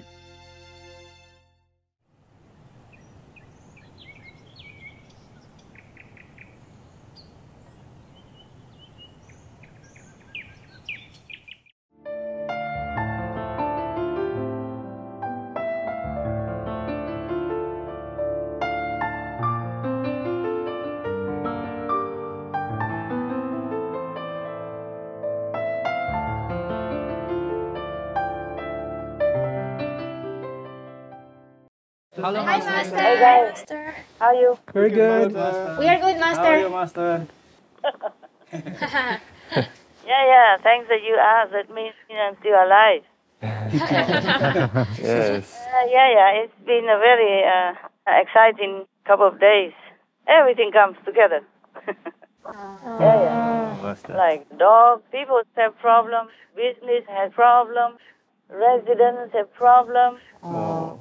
How 34.27 34.35
are 34.35 34.41
you? 34.41 34.57
Very 34.73 34.89
good. 34.89 35.31
We 35.79 35.87
are 35.87 35.99
good, 35.99 36.19
Master. 36.19 36.43
How 36.43 36.51
are 36.51 36.59
you, 36.59 36.69
Master. 36.69 37.27
Master? 37.83 39.21
Yeah, 40.07 40.23
yeah. 40.25 40.57
Thanks 40.63 40.87
that 40.87 41.03
you 41.03 41.17
asked. 41.19 41.51
That 41.51 41.69
means 41.73 41.93
I'm 42.09 42.37
still 42.39 42.55
alive. 42.55 43.03
Yes. 45.03 45.53
Uh, 45.53 45.85
yeah, 45.91 46.07
yeah. 46.17 46.43
It's 46.43 46.59
been 46.65 46.85
a 46.85 46.97
very 46.97 47.43
uh, 47.43 47.73
exciting 48.07 48.85
couple 49.05 49.27
of 49.27 49.37
days. 49.39 49.73
Everything 50.27 50.71
comes 50.71 50.95
together. 51.05 51.41
yeah, 51.85 51.95
yeah. 52.99 53.77
Master. 53.83 54.13
Like 54.13 54.47
dog, 54.57 55.03
people 55.11 55.41
have 55.57 55.77
problems. 55.79 56.31
Business 56.55 57.03
has 57.09 57.33
problems. 57.33 57.99
Residents 58.49 59.33
have 59.33 59.53
problems. 59.53 60.19
Oh. 60.41 60.99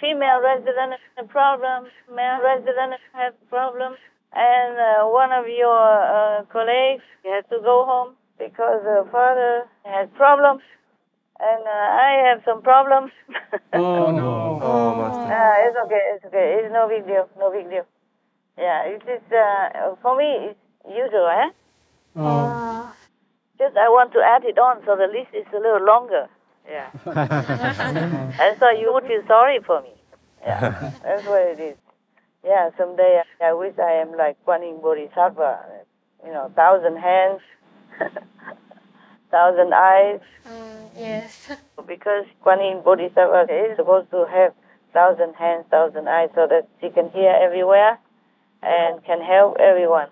Female 0.00 0.40
residents 0.42 1.00
have 1.16 1.28
problems. 1.28 1.88
Male 2.12 2.40
residents 2.42 3.00
have 3.12 3.34
problems. 3.48 3.96
And 4.32 4.76
uh, 4.76 5.08
one 5.08 5.32
of 5.32 5.46
your 5.48 5.72
uh, 5.72 6.44
colleagues 6.52 7.04
has 7.24 7.44
to 7.50 7.58
go 7.62 7.84
home 7.86 8.14
because 8.38 8.82
the 8.84 9.08
father 9.10 9.64
has 9.84 10.08
problems. 10.16 10.62
And 11.40 11.62
uh, 11.64 12.04
I 12.06 12.28
have 12.28 12.42
some 12.44 12.62
problems. 12.62 13.12
Oh 13.72 14.10
no. 14.20 14.60
Oh, 14.62 14.94
Master. 14.96 15.32
Uh, 15.32 15.68
it's 15.68 15.76
okay, 15.84 16.02
it's 16.14 16.24
okay. 16.26 16.60
It's 16.60 16.72
no 16.72 16.88
big 16.88 17.06
deal, 17.06 17.28
no 17.38 17.50
big 17.50 17.68
deal. 17.70 17.86
Yeah, 18.58 18.84
it's 18.84 19.04
just, 19.04 19.32
uh, 19.32 19.94
for 20.00 20.16
me, 20.16 20.52
it's 20.52 20.58
usual, 20.88 21.28
eh? 21.28 21.50
Oh. 22.16 22.92
Just 23.58 23.76
I 23.76 23.88
want 23.88 24.12
to 24.12 24.20
add 24.20 24.44
it 24.44 24.58
on 24.58 24.80
so 24.84 24.96
the 24.96 25.08
list 25.08 25.32
is 25.32 25.46
a 25.52 25.60
little 25.60 25.84
longer. 25.84 26.28
Yeah. 26.68 26.90
and 28.40 28.58
so 28.58 28.70
you 28.70 28.92
would 28.92 29.04
feel 29.04 29.22
sorry 29.26 29.60
for 29.64 29.82
me. 29.82 29.92
Yeah, 30.42 30.92
that's 31.02 31.26
what 31.26 31.42
it 31.42 31.60
is. 31.60 31.76
Yeah, 32.44 32.70
someday 32.78 33.22
I 33.42 33.52
wish 33.52 33.74
I 33.78 33.92
am 33.92 34.16
like 34.16 34.36
Kuan 34.44 34.62
Yin 34.62 34.80
Bodhisattva. 34.80 35.58
You 36.24 36.32
know, 36.32 36.52
thousand 36.54 36.96
hands, 36.98 37.40
thousand 39.30 39.74
eyes. 39.74 40.20
Mm, 40.46 40.88
yes. 40.96 41.50
Because 41.86 42.24
Kuan 42.42 42.60
Yin 42.60 42.82
Bodhisattva 42.84 43.46
is 43.52 43.76
supposed 43.76 44.10
to 44.10 44.26
have 44.30 44.54
thousand 44.92 45.34
hands, 45.34 45.66
thousand 45.70 46.08
eyes, 46.08 46.30
so 46.34 46.46
that 46.48 46.68
she 46.80 46.90
can 46.90 47.10
hear 47.10 47.30
everywhere 47.30 47.98
and 48.62 49.04
can 49.04 49.20
help 49.20 49.56
everyone. 49.58 50.08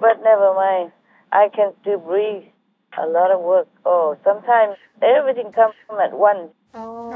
But 0.00 0.22
never 0.22 0.54
mind, 0.54 0.92
I 1.32 1.48
can 1.54 1.72
still 1.80 1.98
breathe. 1.98 2.44
A 2.98 3.06
lot 3.06 3.30
of 3.30 3.40
work. 3.40 3.68
Oh, 3.84 4.16
sometimes 4.24 4.76
everything 5.02 5.52
comes 5.52 5.74
at 6.02 6.12
once. 6.16 6.50
Oh. 6.74 7.10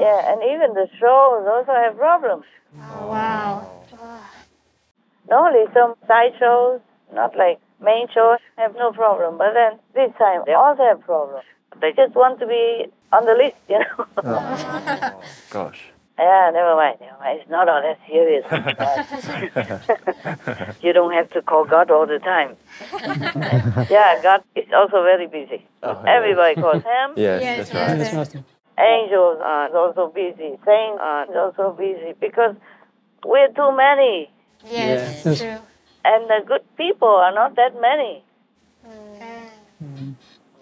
Yeah, 0.00 0.32
and 0.32 0.42
even 0.42 0.74
the 0.74 0.88
shows 0.98 1.46
also 1.46 1.72
have 1.72 1.96
problems. 1.96 2.44
Oh, 2.76 3.06
wow. 3.08 3.70
Not 5.28 5.54
only 5.54 5.72
some 5.72 5.94
side 6.06 6.32
shows, 6.38 6.80
not 7.12 7.36
like 7.36 7.60
main 7.80 8.08
shows, 8.12 8.38
have 8.58 8.74
no 8.74 8.92
problem, 8.92 9.38
but 9.38 9.54
then 9.54 9.78
this 9.94 10.12
time 10.18 10.42
they 10.46 10.52
also 10.52 10.82
have 10.82 11.00
problems. 11.00 11.44
They 11.80 11.92
just 11.92 12.14
want 12.14 12.38
to 12.40 12.46
be 12.46 12.86
on 13.12 13.24
the 13.24 13.34
list, 13.34 13.56
you 13.68 13.78
know. 13.78 14.06
oh. 14.24 15.22
Gosh. 15.50 15.93
Yeah, 16.18 16.50
never 16.52 16.76
mind. 16.76 16.98
Never 17.00 17.18
mind. 17.18 17.40
It's 17.40 17.50
not 17.50 17.68
all 17.68 17.82
that 17.82 17.98
serious. 18.06 18.44
you 20.82 20.92
don't 20.92 21.12
have 21.12 21.28
to 21.30 21.42
call 21.42 21.64
God 21.64 21.90
all 21.90 22.06
the 22.06 22.20
time. 22.20 22.56
yeah, 23.90 24.22
God 24.22 24.42
is 24.54 24.66
also 24.74 25.02
very 25.02 25.26
busy. 25.26 25.66
Oh, 25.82 26.00
yeah. 26.04 26.16
Everybody 26.16 26.54
calls 26.54 26.82
him. 26.84 27.14
Yes, 27.16 27.42
Yes, 27.42 27.68
that's 27.70 27.74
right. 27.74 27.98
Yes, 27.98 28.44
Angels 28.78 29.38
are 29.42 29.76
also 29.76 30.08
busy. 30.14 30.58
Saints 30.64 30.98
are 31.00 31.26
also 31.38 31.72
busy 31.78 32.14
because 32.20 32.54
we're 33.24 33.48
too 33.48 33.72
many. 33.76 34.30
Yes, 34.64 35.24
Yes. 35.24 35.38
true. 35.38 35.58
And 36.04 36.28
the 36.28 36.40
good 36.46 36.62
people 36.76 37.08
are 37.08 37.32
not 37.32 37.56
that 37.56 37.80
many. 37.80 38.22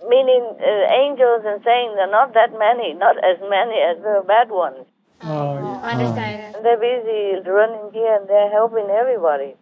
Meaning, 0.09 0.44
uh, 0.59 0.92
angels 0.92 1.42
and 1.44 1.62
saints 1.62 1.97
are 2.00 2.11
not 2.11 2.35
that 2.35 2.52
many, 2.59 2.92
not 2.94 3.16
as 3.18 3.38
many 3.49 3.80
as 3.80 3.97
the 4.02 4.23
bad 4.26 4.50
ones. 4.50 4.87
Oh, 5.25 5.81
Understand. 5.83 6.57
Oh. 6.57 6.62
They're 6.62 6.79
busy 6.79 7.49
running 7.49 7.93
here 7.93 8.17
and 8.17 8.29
they're 8.29 8.50
helping 8.50 8.91
everybody 8.91 9.55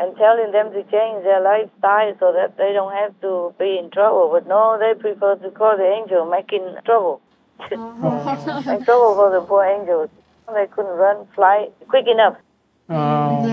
and 0.00 0.16
telling 0.16 0.52
them 0.52 0.72
to 0.72 0.82
change 0.84 1.24
their 1.24 1.40
lifestyle 1.40 2.14
so 2.20 2.32
that 2.32 2.56
they 2.56 2.72
don't 2.72 2.92
have 2.92 3.18
to 3.20 3.54
be 3.58 3.78
in 3.78 3.90
trouble. 3.90 4.30
But 4.32 4.46
no, 4.46 4.78
they 4.78 4.98
prefer 4.98 5.36
to 5.36 5.50
call 5.50 5.76
the 5.76 5.84
angel 5.84 6.26
making 6.26 6.76
trouble. 6.84 7.20
Oh. 7.72 8.62
Make 8.66 8.84
trouble 8.84 9.14
for 9.14 9.30
the 9.32 9.44
poor 9.46 9.64
angels. 9.64 10.10
They 10.54 10.66
couldn't 10.68 10.96
run, 10.96 11.26
fly 11.34 11.68
quick 11.88 12.06
enough. 12.06 12.36
Oh, 12.88 13.44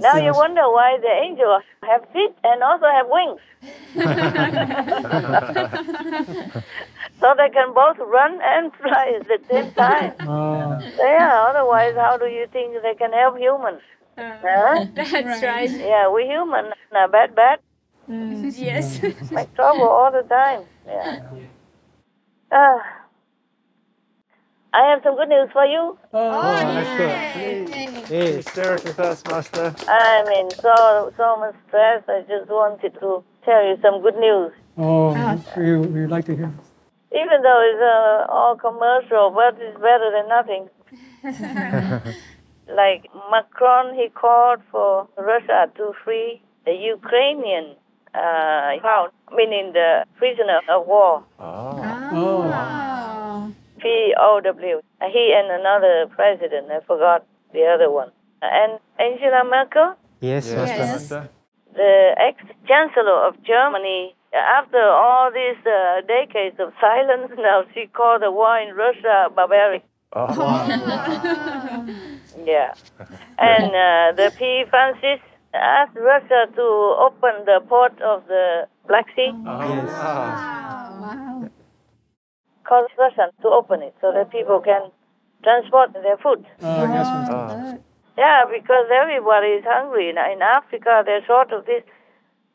Now 0.00 0.16
you 0.16 0.32
wonder 0.32 0.62
why 0.70 0.98
the 1.00 1.08
angels 1.08 1.62
have 1.82 2.06
feet 2.12 2.34
and 2.44 2.62
also 2.62 2.86
have 2.86 3.06
wings. 3.08 3.40
so 7.20 7.34
they 7.36 7.50
can 7.50 7.74
both 7.74 7.98
run 7.98 8.38
and 8.42 8.72
fly 8.74 9.18
at 9.20 9.26
the 9.26 9.38
same 9.50 9.72
time. 9.72 10.12
oh. 10.28 10.78
Yeah, 10.98 11.46
otherwise, 11.48 11.94
how 11.96 12.16
do 12.16 12.26
you 12.26 12.46
think 12.52 12.80
they 12.82 12.94
can 12.94 13.12
help 13.12 13.38
humans? 13.38 13.80
Huh? 14.18 14.84
That's 14.94 15.42
right. 15.42 15.70
Yeah, 15.70 16.10
we 16.10 16.24
human 16.24 16.72
are 16.92 17.08
bad, 17.08 17.34
bad. 17.34 17.58
Yes. 18.08 19.02
Make 19.30 19.54
trouble 19.54 19.88
all 19.88 20.12
the 20.12 20.22
time. 20.22 20.62
Yeah. 20.86 21.20
Uh, 22.50 22.78
I 24.76 24.90
have 24.90 25.00
some 25.02 25.16
good 25.16 25.30
news 25.30 25.48
for 25.54 25.64
you. 25.64 25.96
Oh, 26.12 26.42
that's 26.42 26.92
good. 26.98 28.04
Please 28.04 28.44
share 28.54 28.74
it 28.74 28.84
with 28.84 29.00
us, 29.00 29.24
Master. 29.24 29.74
I'm 29.88 30.26
in 30.28 30.50
so 30.50 31.14
so 31.16 31.36
much 31.38 31.54
stress. 31.66 32.02
I 32.06 32.20
just 32.28 32.50
wanted 32.50 32.92
to 33.00 33.24
tell 33.46 33.64
you 33.66 33.78
some 33.80 34.02
good 34.02 34.16
news. 34.16 34.52
Oh, 34.76 35.14
we, 35.56 35.78
we'd 35.78 36.08
like 36.08 36.26
to 36.26 36.36
hear. 36.36 36.52
Even 37.10 37.40
though 37.42 37.60
it's 37.68 37.80
uh, 37.80 38.30
all 38.30 38.56
commercial, 38.56 39.30
but 39.30 39.56
it's 39.58 39.80
better 39.80 40.10
than 40.12 40.28
nothing. 40.28 40.68
like 42.68 43.06
Macron, 43.30 43.94
he 43.94 44.10
called 44.10 44.60
for 44.70 45.08
Russia 45.16 45.70
to 45.76 45.92
free 46.04 46.42
the 46.66 46.72
Ukrainian 46.72 47.76
uh, 48.14 48.76
crowd, 48.82 49.10
meaning 49.32 49.72
the 49.72 50.04
prisoner 50.18 50.60
of 50.68 50.86
war, 50.86 51.24
Oh. 51.38 51.80
Oh, 52.12 52.42
POW. 53.86 54.80
He 55.12 55.34
and 55.38 55.50
another 55.60 56.06
president, 56.14 56.70
I 56.70 56.80
forgot 56.86 57.24
the 57.52 57.64
other 57.64 57.90
one. 57.90 58.10
And 58.42 58.78
Angela 58.98 59.44
Merkel, 59.44 59.94
Yes, 60.20 60.50
Master. 60.52 60.78
Master. 60.78 61.28
the 61.74 62.14
ex-chancellor 62.18 63.26
of 63.28 63.34
Germany, 63.44 64.14
after 64.32 64.80
all 64.82 65.30
these 65.32 65.60
uh, 65.66 66.00
decades 66.06 66.56
of 66.58 66.72
silence, 66.80 67.32
now 67.38 67.64
she 67.74 67.86
called 67.86 68.22
the 68.22 68.30
war 68.30 68.58
in 68.58 68.74
Russia 68.74 69.28
barbaric. 69.34 69.82
Oh. 70.12 70.26
Yeah. 72.44 72.74
And 73.38 73.70
uh, 73.74 74.12
the 74.14 74.30
P. 74.38 74.64
Francis 74.70 75.20
asked 75.54 75.96
Russia 75.96 76.46
to 76.54 76.62
open 77.06 77.44
the 77.46 77.60
port 77.66 77.98
of 78.02 78.26
the 78.28 78.68
Black 78.86 79.06
Sea, 79.16 79.32
Yes. 79.32 79.88
Wow. 79.88 81.35
Called 82.68 82.90
Russia 82.98 83.30
to 83.42 83.48
open 83.48 83.82
it 83.82 83.94
so 84.00 84.12
that 84.12 84.30
people 84.30 84.60
can 84.60 84.82
transport 85.42 85.92
their 85.92 86.16
food. 86.24 86.44
oh 86.62 86.82
yes, 86.96 87.06
Master. 87.06 87.78
Oh. 87.78 87.82
Yeah, 88.18 88.44
because 88.50 88.86
everybody 89.02 89.48
is 89.60 89.64
hungry. 89.64 90.08
In 90.10 90.16
in 90.34 90.40
Africa, 90.42 91.02
they're 91.06 91.24
short 91.26 91.52
of 91.52 91.66
this, 91.66 91.82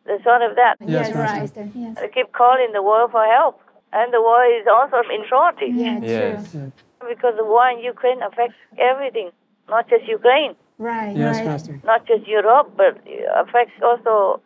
they're 0.06 0.22
short 0.24 0.42
of 0.42 0.56
that. 0.56 0.76
Yes, 0.82 1.10
Yes, 1.10 1.16
right. 1.16 1.70
Yes. 1.76 1.98
They 2.02 2.10
keep 2.18 2.32
calling 2.34 2.72
the 2.74 2.82
world 2.90 3.12
for 3.12 3.24
help. 3.38 3.60
And 3.94 4.14
the 4.14 4.22
war 4.22 4.44
is 4.46 4.66
also 4.76 4.98
in 5.16 5.22
shortage. 5.32 5.76
Yeah, 5.76 6.00
Yes. 6.02 6.52
true. 6.52 6.72
Because 7.14 7.36
the 7.42 7.46
war 7.54 7.70
in 7.70 7.80
Ukraine 7.94 8.22
affects 8.30 8.56
everything, 8.78 9.30
not 9.70 9.84
just 9.90 10.06
Ukraine, 10.08 10.56
Right, 10.78 11.16
Yes, 11.16 11.36
right. 11.38 11.46
Master. 11.46 11.76
not 11.92 12.02
just 12.08 12.24
Europe, 12.28 12.68
but 12.76 12.94
it 13.06 13.26
affects 13.44 13.78
also 13.90 14.42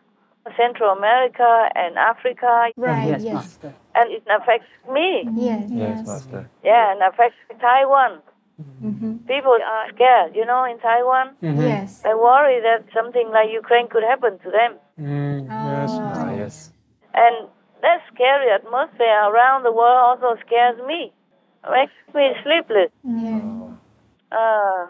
Central 0.56 0.92
America 0.92 1.70
and 1.74 1.98
Africa, 1.98 2.70
Right, 2.78 3.08
yes, 3.08 3.24
yes. 3.24 3.34
Master. 3.34 3.74
and 3.96 4.12
it 4.12 4.24
affects 4.30 4.68
me. 4.92 5.24
Yes, 5.36 5.66
Yes, 5.70 5.72
yes. 5.72 6.08
Master. 6.08 6.50
Yeah, 6.64 6.92
and 6.92 7.02
affects 7.02 7.38
Taiwan. 7.60 8.22
Mm-hmm. 8.84 9.18
People 9.28 9.52
are 9.58 9.90
scared, 9.94 10.36
you 10.36 10.46
know, 10.46 10.64
in 10.64 10.78
Taiwan. 10.80 11.36
Mhm. 11.42 11.60
Yes. 11.68 12.02
They 12.04 12.14
worry 12.14 12.62
that 12.62 12.86
something 12.94 13.28
like 13.32 13.50
Ukraine 13.52 13.88
could 13.90 14.04
happen 14.04 14.38
to 14.46 14.50
them. 14.52 14.72
Mm, 15.00 15.50
yes, 15.50 15.92
Oh. 15.92 16.14
Ah, 16.16 16.32
yes. 16.32 16.72
And 17.14 17.36
that 17.82 18.00
scary 18.14 18.50
atmosphere 18.52 19.20
around 19.30 19.64
the 19.64 19.72
world 19.74 19.98
also 20.22 20.40
scares 20.46 20.78
me. 20.88 21.12
Makes 21.70 21.98
me 22.14 22.34
sleepless. 22.44 22.92
Yeah. 23.04 23.42
Uh, 24.32 24.88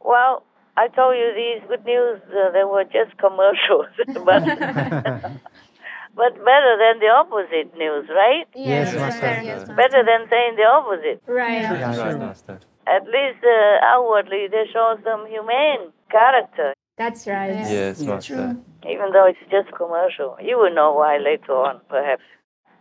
well, 0.00 0.44
I 0.76 0.88
told 0.88 1.16
you 1.16 1.32
these 1.34 1.66
good 1.68 1.84
news, 1.84 2.20
uh, 2.28 2.52
they 2.52 2.64
were 2.64 2.84
just 2.84 3.16
commercials, 3.24 3.88
but 4.24 4.42
but 6.20 6.32
better 6.44 6.72
than 6.80 7.00
the 7.00 7.10
opposite 7.12 7.76
news, 7.76 8.08
right? 8.08 8.46
Yes, 8.54 8.92
Yes, 8.92 8.94
Master. 8.94 9.26
Master. 9.26 9.42
Yes, 9.42 9.58
Master. 9.68 9.74
Better 9.74 10.00
than 10.04 10.28
saying 10.28 10.56
the 10.56 10.64
opposite. 10.64 11.22
Right. 11.26 11.64
Right. 11.64 12.18
Master. 12.18 12.60
At 12.86 13.04
least 13.04 13.42
uh, 13.42 13.84
outwardly, 13.84 14.46
they 14.50 14.64
show 14.72 14.96
some 15.02 15.26
humane 15.26 15.90
character, 16.10 16.72
That's 16.96 17.26
right. 17.26 17.50
Yes, 17.50 18.00
Master. 18.00 18.56
even 18.88 19.10
though 19.12 19.26
it's 19.26 19.42
just 19.50 19.74
commercial. 19.76 20.36
You 20.40 20.56
will 20.58 20.72
know 20.72 20.92
why 20.94 21.18
later 21.18 21.52
on, 21.52 21.80
perhaps. 21.88 22.22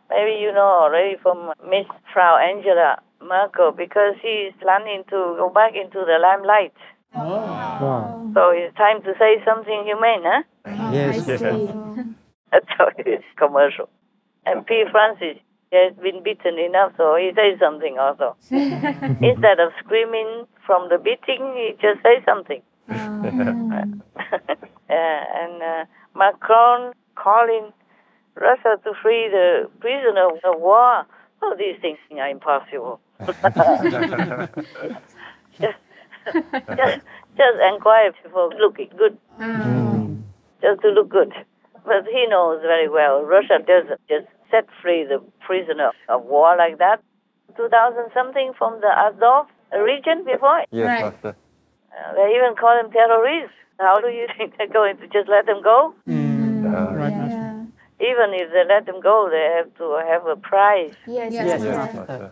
Maybe 0.10 0.38
you 0.40 0.54
know 0.54 0.86
already 0.86 1.16
from 1.22 1.52
Miss 1.68 1.88
Frau 2.14 2.38
Angela 2.38 3.02
Merkel, 3.20 3.72
because 3.72 4.14
she 4.22 4.46
is 4.50 4.54
planning 4.62 5.04
to 5.10 5.34
go 5.42 5.50
back 5.50 5.74
into 5.74 6.06
the 6.06 6.20
limelight. 6.22 6.74
Wow. 7.16 8.32
So 8.34 8.50
it's 8.50 8.76
time 8.76 9.02
to 9.04 9.14
say 9.18 9.42
something 9.46 9.84
humane, 9.86 10.24
huh? 10.24 10.44
Yes, 10.92 11.28
yes. 11.28 11.42
That's 12.52 12.66
how 12.78 12.88
it 12.98 13.08
is 13.08 13.24
commercial. 13.38 13.90
And 14.46 14.66
P. 14.66 14.84
Francis 14.92 15.38
has 15.72 15.94
been 16.02 16.22
beaten 16.24 16.60
enough, 16.60 16.94
so 16.98 17.16
he 17.16 17.32
says 17.36 17.60
something 17.60 17.98
also. 18.00 18.36
Instead 18.52 19.60
of 19.60 19.72
screaming 19.84 20.46
from 20.66 20.90
the 20.90 20.98
beating, 20.98 21.54
he 21.56 21.72
just 21.82 22.02
says 22.04 22.24
something. 22.26 22.62
yeah, 22.90 23.06
and 24.90 25.62
uh, 25.62 25.86
Macron 26.16 26.94
calling 27.16 27.74
Russia 28.36 28.78
to 28.84 28.94
free 29.02 29.28
the 29.30 29.70
prisoner 29.80 30.28
of 30.28 30.60
war. 30.62 31.06
All 31.42 31.56
these 31.58 31.80
things 31.82 31.98
are 32.12 32.30
impossible. 32.30 33.00
just, 35.60 35.78
just, 36.80 36.98
just 37.38 37.58
inquire 37.74 38.12
for 38.32 38.50
looking 38.60 38.90
good, 38.98 39.18
just 40.62 40.82
to 40.82 40.90
look 40.90 41.10
good. 41.10 41.34
But 41.86 42.06
he 42.12 42.26
knows 42.28 42.62
very 42.62 42.90
well 42.90 43.22
Russia 43.24 43.60
doesn't 43.66 44.02
just 44.10 44.28
set 44.50 44.66
free 44.82 45.04
the 45.04 45.22
prisoner 45.46 45.92
of 46.10 46.24
war 46.24 46.56
like 46.58 46.78
that. 46.80 47.02
2000 47.58 48.10
something 48.14 48.54
from 48.58 48.82
the 48.82 48.90
Azov 48.90 49.48
region 49.84 50.26
before. 50.26 50.64
Yes, 50.72 50.88
Right. 50.88 51.14
Master. 51.14 51.36
Uh, 51.94 52.14
they 52.16 52.36
even 52.36 52.56
call 52.60 52.76
them 52.82 52.92
terrorists. 52.92 53.56
How 53.80 54.00
do 54.02 54.08
you 54.08 54.28
think 54.38 54.58
they're 54.58 54.68
going 54.68 54.98
to 54.98 55.08
just 55.08 55.30
let 55.30 55.46
them 55.46 55.62
go? 55.62 55.94
Mm, 56.08 56.66
Uh, 56.66 56.96
right, 56.96 57.16
Master. 57.16 57.38
Yeah. 57.38 58.10
Even 58.12 58.34
if 58.34 58.52
they 58.52 58.66
let 58.68 58.86
them 58.86 59.00
go, 59.00 59.30
they 59.32 59.46
have 59.56 59.72
to 59.78 59.86
have 60.10 60.26
a 60.28 60.36
price, 60.36 60.94
Yes, 61.08 61.32
Yes, 61.32 61.46
yes, 61.46 61.62
Yes, 61.64 61.94
Master. 61.96 62.32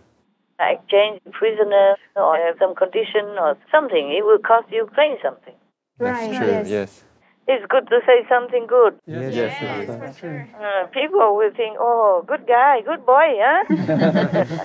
Master. 0.58 0.74
exchange 0.74 1.20
prisoners, 1.32 1.98
or 2.16 2.36
have 2.36 2.56
some 2.58 2.74
condition 2.74 3.26
or 3.38 3.56
something. 3.70 4.10
It 4.10 4.24
will 4.24 4.38
cost 4.38 4.70
Ukraine 4.70 5.16
something. 5.22 5.54
Right, 5.98 6.30
That's 6.30 6.38
true. 6.38 6.46
yes. 6.46 6.68
Yes. 6.68 7.04
It's 7.46 7.66
good 7.68 7.86
to 7.88 8.00
say 8.06 8.24
something 8.28 8.66
good. 8.66 8.98
Yes, 9.06 9.34
Yes, 9.34 9.62
Master. 9.62 9.98
Master. 9.98 10.12
for 10.12 10.18
sure. 10.18 10.48
Uh, 10.56 10.86
people 10.88 11.36
will 11.36 11.52
think, 11.54 11.76
oh, 11.78 12.24
good 12.26 12.46
guy, 12.46 12.80
good 12.80 13.04
boy, 13.04 13.28
huh? 13.36 13.64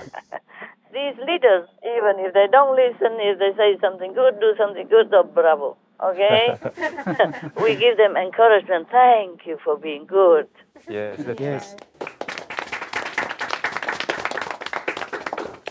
These 0.92 1.16
leaders, 1.24 1.68
even 1.84 2.14
if 2.24 2.32
they 2.34 2.46
don't 2.50 2.74
listen, 2.74 3.12
if 3.20 3.38
they 3.38 3.52
say 3.56 3.78
something 3.80 4.12
good, 4.12 4.40
do 4.40 4.54
something 4.58 4.88
good, 4.88 5.12
oh, 5.12 5.22
bravo. 5.22 5.76
Okay? 6.02 6.58
we 7.62 7.76
give 7.76 7.96
them 7.98 8.16
encouragement. 8.16 8.88
Thank 8.90 9.46
you 9.46 9.58
for 9.62 9.76
being 9.76 10.06
good. 10.06 10.48
Yes. 10.88 11.18
that's 11.22 11.40
Yes. 11.40 11.76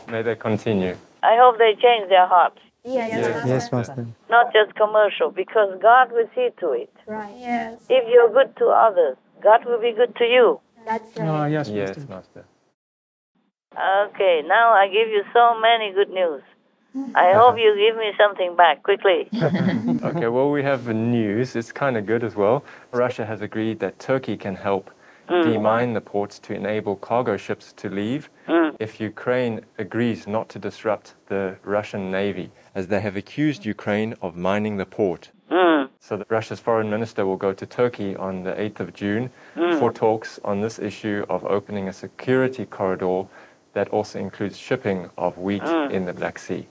May 0.09 0.21
they 0.23 0.35
continue. 0.35 0.95
I 1.21 1.35
hope 1.37 1.57
they 1.57 1.73
change 1.81 2.09
their 2.09 2.27
hearts, 2.27 2.59
Yes. 2.83 3.45
Yes, 3.45 3.71
Master. 3.71 4.07
not 4.29 4.53
just 4.53 4.73
commercial, 4.75 5.29
because 5.31 5.77
God 5.81 6.11
will 6.11 6.29
see 6.33 6.49
to 6.59 6.71
it. 6.71 6.93
Right. 7.05 7.35
Yes. 7.37 7.81
If 7.89 8.07
you're 8.09 8.31
good 8.31 8.55
to 8.57 8.67
others, 8.67 9.17
God 9.41 9.65
will 9.65 9.79
be 9.81 9.91
good 9.91 10.15
to 10.15 10.23
you. 10.25 10.59
That's 10.85 11.17
Oh, 11.17 11.23
right. 11.23 11.51
yes, 11.51 11.69
Yes, 11.69 11.97
Master. 11.97 12.09
Master. 12.09 12.45
Okay, 14.11 14.41
now 14.47 14.71
I 14.71 14.87
give 14.87 15.09
you 15.09 15.23
so 15.33 15.59
many 15.59 15.93
good 15.93 16.09
news. 16.09 16.41
I 17.13 17.31
uh-huh. 17.31 17.39
hope 17.39 17.57
you 17.59 17.75
give 17.77 17.97
me 17.97 18.11
something 18.17 18.55
back 18.55 18.81
quickly. 18.83 19.29
Okay, 20.01 20.27
well, 20.27 20.49
we 20.49 20.63
have 20.63 20.87
news. 20.87 21.55
It's 21.57 21.71
kind 21.73 21.97
of 21.97 22.05
good 22.05 22.23
as 22.23 22.35
well. 22.35 22.63
Russia 22.93 23.25
has 23.25 23.41
agreed 23.41 23.79
that 23.79 23.99
Turkey 23.99 24.37
can 24.37 24.55
help 24.55 24.89
Mm. 25.29 25.43
demine 25.43 25.93
the 25.93 26.01
ports 26.01 26.39
to 26.39 26.55
enable 26.55 26.95
cargo 26.95 27.37
ships 27.37 27.71
to 27.73 27.87
leave 27.87 28.31
mm. 28.47 28.75
if 28.79 28.99
Ukraine 28.99 29.61
agrees 29.77 30.25
not 30.25 30.49
to 30.49 30.57
disrupt 30.57 31.13
the 31.27 31.55
Russian 31.63 32.09
navy, 32.09 32.51
as 32.73 32.87
they 32.87 32.99
have 32.99 33.15
accused 33.15 33.63
Ukraine 33.63 34.15
of 34.23 34.35
mining 34.35 34.77
the 34.77 34.87
port. 34.87 35.29
Mm. 35.51 35.89
So 35.99 36.17
that 36.17 36.31
Russia's 36.31 36.59
foreign 36.59 36.89
minister 36.89 37.27
will 37.27 37.37
go 37.37 37.53
to 37.53 37.65
Turkey 37.65 38.15
on 38.15 38.43
the 38.43 38.53
8th 38.53 38.79
of 38.79 38.93
June 38.93 39.29
mm. 39.55 39.77
for 39.77 39.93
talks 39.93 40.39
on 40.43 40.61
this 40.61 40.79
issue 40.79 41.23
of 41.29 41.45
opening 41.45 41.87
a 41.87 41.93
security 41.93 42.65
corridor 42.65 43.25
that 43.73 43.87
also 43.89 44.17
includes 44.17 44.57
shipping 44.57 45.11
of 45.15 45.37
wheat 45.37 45.63
in 45.91 46.05
the 46.05 46.13
Black 46.13 46.39
Sea. 46.39 46.65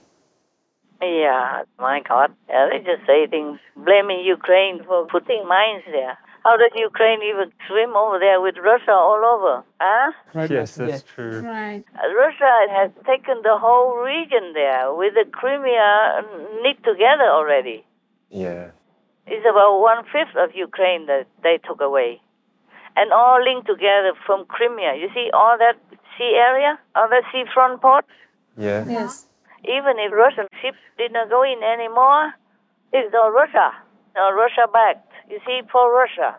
Yeah, 1.01 1.63
my 1.77 2.01
God. 2.01 2.33
Yeah, 2.49 2.67
they 2.69 2.79
just 2.79 3.07
say 3.07 3.25
things, 3.27 3.59
blaming 3.77 4.19
Ukraine 4.19 4.83
for 4.83 5.07
putting 5.07 5.47
mines 5.47 5.83
there. 5.89 6.17
How 6.43 6.55
does 6.57 6.71
Ukraine 6.75 7.21
even 7.21 7.51
swim 7.67 7.95
over 7.95 8.17
there 8.19 8.39
with 8.41 8.55
Russia 8.57 8.91
all 8.93 9.21
over? 9.25 9.63
Huh? 9.81 10.11
Right, 10.33 10.49
Yes, 10.49 10.77
Master. 10.77 10.87
that's 10.87 11.03
true. 11.03 11.41
Right. 11.41 11.83
Uh, 11.95 12.13
Russia 12.15 12.51
has 12.71 12.91
taken 13.05 13.41
the 13.43 13.57
whole 13.57 13.97
region 13.97 14.53
there 14.53 14.93
with 14.93 15.13
the 15.15 15.25
Crimea 15.31 16.23
knit 16.61 16.77
together 16.83 17.27
already. 17.27 17.85
Yeah. 18.29 18.71
It's 19.27 19.45
about 19.45 19.79
one 19.79 20.05
fifth 20.05 20.35
of 20.37 20.55
Ukraine 20.55 21.05
that 21.07 21.27
they 21.43 21.59
took 21.67 21.81
away. 21.81 22.21
And 22.95 23.11
all 23.13 23.43
linked 23.43 23.67
together 23.67 24.13
from 24.25 24.45
Crimea. 24.45 24.95
You 24.95 25.09
see 25.13 25.29
all 25.33 25.57
that 25.59 25.75
sea 26.17 26.33
area, 26.35 26.79
all 26.95 27.07
that 27.09 27.23
seafront 27.31 27.81
ports? 27.81 28.07
Yeah. 28.57 28.85
Yes. 28.87 29.25
Even 29.65 29.99
if 29.99 30.11
Russian 30.11 30.47
ships 30.61 30.79
did 30.97 31.11
not 31.11 31.29
go 31.29 31.43
in 31.43 31.61
anymore, 31.63 32.33
it's 32.93 33.13
all 33.13 33.31
Russia, 33.31 33.71
all 34.17 34.33
Russia 34.33 34.65
backed. 34.71 35.08
You 35.29 35.39
see, 35.45 35.61
for 35.71 35.93
Russia. 35.93 36.37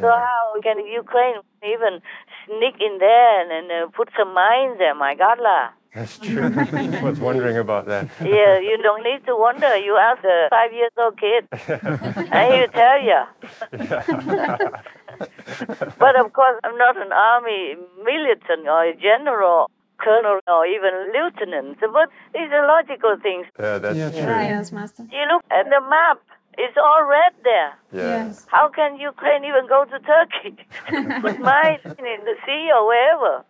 So 0.00 0.08
how 0.08 0.60
can 0.62 0.78
Ukraine 0.86 1.36
even 1.62 2.00
sneak 2.46 2.80
in 2.80 2.98
there 2.98 3.40
and, 3.42 3.52
and 3.52 3.70
uh, 3.70 3.90
put 3.94 4.08
some 4.16 4.32
mines 4.32 4.78
there? 4.78 4.94
My 4.94 5.14
God, 5.14 5.38
lah. 5.38 5.68
That's 5.94 6.18
true. 6.18 6.44
I 6.56 7.02
was 7.02 7.20
wondering 7.20 7.58
about 7.58 7.84
that. 7.86 8.08
Yeah, 8.22 8.58
you 8.58 8.78
don't 8.82 9.02
need 9.04 9.26
to 9.26 9.36
wonder. 9.36 9.76
You 9.76 9.98
ask 9.98 10.24
a 10.24 10.48
five 10.48 10.72
years 10.72 10.92
old 10.96 11.20
kid, 11.20 11.44
and 12.32 12.54
he'll 12.54 12.72
tell 12.72 12.98
you. 13.10 13.20
But 15.98 16.16
of 16.16 16.32
course, 16.32 16.58
I'm 16.64 16.78
not 16.78 16.96
an 16.96 17.12
army 17.12 17.76
militant 18.02 18.66
or 18.66 18.84
a 18.84 18.96
general, 18.96 19.70
colonel, 19.98 20.40
or 20.48 20.66
even 20.66 21.12
lieutenant. 21.12 21.78
But 21.80 22.08
these 22.32 22.50
are 22.50 22.66
logical 22.66 23.16
things. 23.22 23.46
Yeah, 23.60 23.76
that's 23.78 24.16
true. 24.16 24.24
Right. 24.24 24.48
Yes, 24.48 24.72
Master. 24.72 25.02
You 25.12 25.26
look 25.30 25.44
at 25.50 25.66
the 25.68 25.80
map, 25.88 26.20
it's 26.58 26.76
all 26.76 27.04
red 27.04 27.32
there. 27.44 27.72
Yeah. 27.92 28.26
Yes. 28.26 28.46
How 28.48 28.68
can 28.68 28.96
Ukraine 28.98 29.44
even 29.44 29.66
go 29.68 29.84
to 29.84 29.98
Turkey? 30.00 30.56
Put 31.22 31.38
mines 31.40 31.80
in 31.84 32.20
the 32.24 32.36
sea 32.46 32.70
or 32.74 32.86
wherever. 32.86 33.44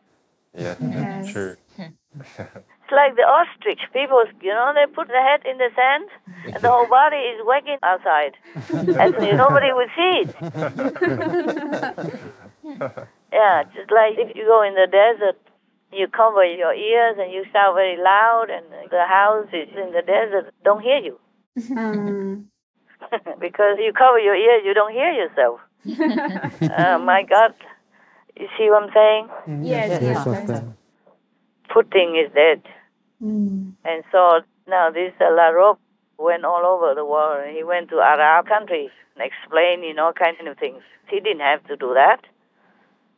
Yeah, 0.54 0.74
Yes. 0.80 1.32
true. 1.32 1.56
It's 1.78 2.90
like 2.92 3.16
the 3.16 3.22
ostrich. 3.22 3.80
People, 3.94 4.22
you 4.42 4.50
know, 4.52 4.72
they 4.74 4.86
put 4.92 5.08
their 5.08 5.22
head 5.26 5.40
in 5.50 5.56
the 5.56 5.70
sand 5.74 6.08
and 6.54 6.62
the 6.62 6.68
whole 6.68 6.86
body 6.86 7.16
is 7.16 7.40
wagging 7.46 7.78
outside. 7.82 8.34
and 9.00 9.14
nobody 9.38 9.72
would 9.72 9.88
see 9.96 10.24
it. 10.24 10.30
Yeah, 13.32 13.62
just 13.74 13.90
like 13.90 14.14
if 14.18 14.36
you 14.36 14.44
go 14.44 14.62
in 14.62 14.74
the 14.74 14.86
desert, 14.86 15.38
you 15.90 16.06
cover 16.08 16.44
your 16.44 16.74
ears 16.74 17.16
and 17.18 17.32
you 17.32 17.44
shout 17.50 17.74
very 17.74 17.96
loud, 17.96 18.48
and 18.50 18.64
the 18.90 19.04
houses 19.08 19.68
in 19.74 19.92
the 19.92 20.02
desert 20.02 20.52
don't 20.64 20.82
hear 20.82 20.98
you. 20.98 21.18
Um, 21.76 22.48
because 23.40 23.78
you 23.78 23.92
cover 23.92 24.18
your 24.18 24.34
ears, 24.36 24.62
you 24.64 24.74
don't 24.74 24.92
hear 24.92 25.10
yourself. 25.12 25.60
uh, 26.76 26.98
my 26.98 27.22
God. 27.28 27.54
You 28.38 28.48
see 28.56 28.70
what 28.70 28.84
I'm 28.84 28.90
saying? 28.94 29.28
yes. 29.66 29.88
Yes, 29.90 30.02
Yes. 30.02 30.26
Master. 30.26 30.74
Putin 31.68 32.24
is 32.24 32.32
dead. 32.32 32.62
Mm. 33.22 33.72
And 33.84 34.04
so 34.10 34.40
now 34.66 34.90
this 34.90 35.12
uh, 35.20 35.32
Lavrov 35.32 35.78
went 36.18 36.44
all 36.44 36.64
over 36.64 36.94
the 36.94 37.04
world. 37.04 37.44
He 37.54 37.62
went 37.64 37.88
to 37.90 38.00
Arab 38.00 38.46
countries 38.46 38.90
and 39.16 39.24
explaining 39.30 39.98
all 39.98 40.12
kinds 40.12 40.38
of 40.46 40.58
things. 40.58 40.82
He 41.08 41.20
didn't 41.20 41.40
have 41.40 41.64
to 41.66 41.76
do 41.76 41.92
that. 41.94 42.20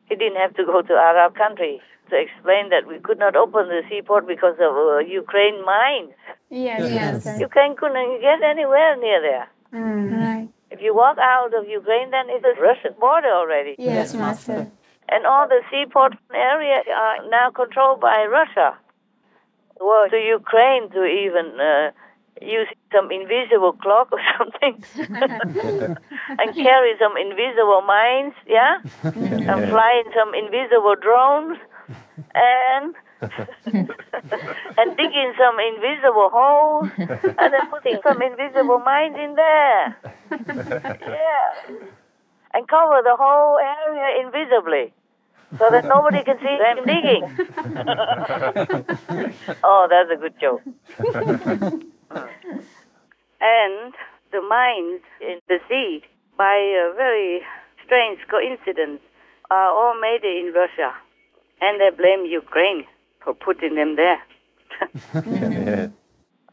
He 0.08 0.16
didn't 0.16 0.36
have 0.36 0.54
to 0.54 0.64
go 0.64 0.82
to 0.82 0.92
Arab 0.94 1.34
countries 1.36 1.80
to 2.10 2.16
explain 2.16 2.68
that 2.70 2.86
we 2.86 2.98
could 2.98 3.18
not 3.18 3.34
open 3.36 3.68
the 3.68 3.82
seaport 3.88 4.26
because 4.26 4.56
of 4.60 4.76
uh, 4.76 4.98
Ukraine 4.98 5.64
mines. 5.64 6.14
Yes. 6.50 7.24
Yes. 7.24 7.40
Ukraine 7.40 7.76
couldn't 7.76 8.20
get 8.20 8.42
anywhere 8.42 8.96
near 8.96 9.20
there. 9.22 9.48
Mm. 9.74 10.20
Right. 10.20 10.48
If 10.70 10.80
you 10.80 10.94
walk 10.94 11.18
out 11.18 11.52
of 11.54 11.68
Ukraine, 11.68 12.10
then 12.10 12.26
it's 12.28 12.44
a 12.44 12.60
Russian 12.60 12.94
border 12.98 13.28
already. 13.28 13.74
Yes, 13.78 14.14
Master. 14.14 14.70
And 15.08 15.26
all 15.26 15.46
the 15.48 15.60
seaport 15.70 16.14
areas 16.34 16.86
are 16.94 17.28
now 17.28 17.50
controlled 17.50 18.00
by 18.00 18.24
Russia. 18.24 18.76
Well, 19.80 20.08
to 20.08 20.16
Ukraine 20.16 20.90
to 20.90 21.04
even 21.04 21.60
uh, 21.60 21.90
use 22.40 22.68
some 22.92 23.10
invisible 23.10 23.72
clock 23.72 24.08
or 24.12 24.20
something 24.38 24.82
and 26.40 26.54
carry 26.54 26.92
some 26.98 27.16
invisible 27.16 27.82
mines, 27.82 28.34
yeah? 28.46 28.78
and 29.02 29.70
flying 29.70 30.06
some 30.14 30.34
invisible 30.34 30.94
drones 31.00 31.58
and 32.34 32.94
and 33.66 34.96
digging 34.96 35.32
some 35.38 35.58
invisible 35.60 36.30
holes 36.32 36.90
and 36.98 37.52
then 37.52 37.70
putting 37.70 37.98
some 38.02 38.20
invisible 38.22 38.78
mines 38.78 39.16
in 39.16 39.34
there. 39.34 39.96
Yeah. 40.30 41.50
And 42.52 42.68
cover 42.68 43.02
the 43.02 43.16
whole 43.18 43.58
area 43.58 44.24
invisibly 44.24 44.92
so 45.58 45.70
that 45.70 45.84
nobody 45.84 46.22
can 46.24 46.38
see 46.38 46.56
them 46.58 46.84
digging. 46.84 47.24
oh, 49.64 49.86
that's 49.88 50.10
a 50.12 50.16
good 50.16 50.34
joke. 50.40 50.62
and 53.40 53.94
the 54.32 54.40
mines 54.48 55.02
in 55.20 55.40
the 55.48 55.58
sea, 55.68 56.02
by 56.36 56.54
a 56.54 56.92
very 56.96 57.42
strange 57.84 58.18
coincidence, 58.28 59.00
are 59.50 59.70
all 59.70 59.94
made 60.00 60.24
in 60.24 60.52
Russia. 60.54 60.94
And 61.60 61.80
they 61.80 61.90
blame 61.96 62.24
Ukraine 62.26 62.84
for 63.24 63.34
putting 63.34 63.74
them 63.74 63.96
there. 63.96 64.20
yeah. 65.26 65.88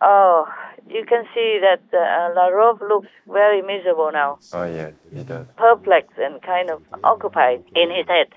Oh, 0.01 0.47
you 0.89 1.05
can 1.05 1.25
see 1.33 1.59
that 1.61 1.81
uh, 1.93 2.33
Lavrov 2.35 2.81
looks 2.81 3.09
very 3.27 3.61
miserable 3.61 4.09
now, 4.11 4.39
Oh, 4.53 4.63
yeah, 4.63 4.91
he 5.13 5.23
does. 5.23 5.45
perplexed 5.57 6.17
and 6.17 6.41
kind 6.41 6.71
of 6.71 6.81
occupied 7.03 7.63
in 7.75 7.89
his 7.91 8.07
head. 8.07 8.27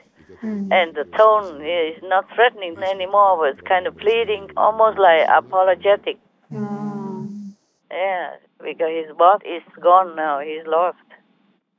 And 0.42 0.94
the 0.94 1.04
tone 1.16 1.64
is 1.64 2.02
not 2.02 2.26
threatening 2.34 2.76
anymore, 2.82 3.38
but 3.38 3.50
it's 3.56 3.66
kind 3.66 3.86
of 3.86 3.96
pleading, 3.96 4.50
almost 4.58 4.98
like 4.98 5.26
apologetic. 5.28 6.18
Yeah, 7.90 8.30
because 8.62 8.90
his 9.06 9.16
boss 9.16 9.40
is 9.46 9.62
gone 9.80 10.16
now, 10.16 10.40
he's 10.40 10.66
lost. 10.66 10.98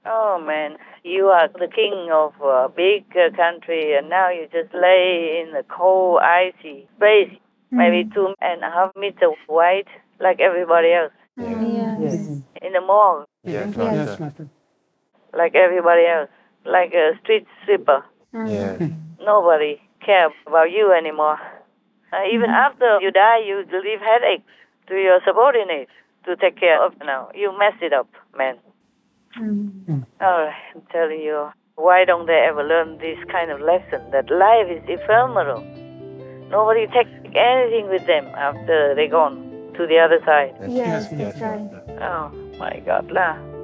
Oh 0.06 0.40
man, 0.44 0.78
you 1.06 1.28
are 1.28 1.48
the 1.48 1.68
king 1.68 2.10
of 2.12 2.34
a 2.42 2.68
big 2.76 3.06
uh, 3.16 3.30
country, 3.36 3.96
and 3.96 4.10
now 4.10 4.30
you 4.32 4.48
just 4.52 4.74
lay 4.74 5.44
in 5.46 5.54
the 5.54 5.64
cold, 5.70 6.20
icy 6.22 6.88
space, 6.98 7.32
maybe 7.72 8.04
mm. 8.10 8.14
two 8.14 8.34
and 8.42 8.64
a 8.64 8.72
half 8.72 8.92
meter 8.96 9.30
wide, 9.48 9.86
like 10.20 10.40
everybody 10.40 10.92
else. 10.92 11.14
Mm. 11.40 11.54
Mm. 11.54 12.04
Yes. 12.04 12.16
In 12.62 12.74
the 12.74 12.82
mall, 12.82 13.26
Yes, 13.44 13.68
Yes, 13.68 13.78
Master. 13.78 14.24
Master. 14.24 14.50
like 15.38 15.54
everybody 15.54 16.06
else, 16.08 16.30
like 16.66 16.94
a 16.94 17.12
street 17.22 17.46
sweeper. 17.66 18.04
Yeah. 18.34 18.78
Nobody 19.22 19.80
cares 20.04 20.34
about 20.48 20.72
you 20.72 20.92
anymore. 20.92 21.38
Uh, 22.12 22.26
even 22.34 22.50
after 22.50 23.00
you 23.02 23.12
die, 23.12 23.40
you 23.46 23.64
leave 23.72 24.00
headaches 24.00 24.50
to 24.88 24.96
your 24.96 25.20
subordinates 25.26 25.92
to 26.26 26.36
take 26.36 26.60
care 26.60 26.84
of. 26.84 26.94
Now 27.00 27.30
you 27.36 27.54
mess 27.58 27.74
it 27.82 27.94
up, 27.94 28.10
man. 28.36 28.58
Oh, 30.22 30.50
I'm 30.76 30.82
telling 30.92 31.20
you, 31.20 31.50
why 31.76 32.06
don't 32.06 32.26
they 32.26 32.46
ever 32.48 32.64
learn 32.64 32.98
this 33.00 33.18
kind 33.32 33.52
of 33.52 33.60
lesson 33.60 34.02
that 34.12 34.30
life 34.30 34.68
is 34.72 34.84
ephemeral? 34.88 35.62
Nobody 36.50 36.88
takes 36.88 37.12
anything 37.36 37.90
with 37.90 38.06
them 38.08 38.26
after 38.36 38.96
they're 38.96 39.10
gone 39.10 39.74
to 39.78 39.86
the 39.88 40.00
other 40.00 40.20
side. 40.26 40.56
Yes, 40.70 40.72
Yes, 40.72 41.10
that's 41.12 41.42
right. 41.42 41.70
Oh, 42.02 42.32
My 42.58 42.80
God 42.86 43.12
lah. 43.12 43.55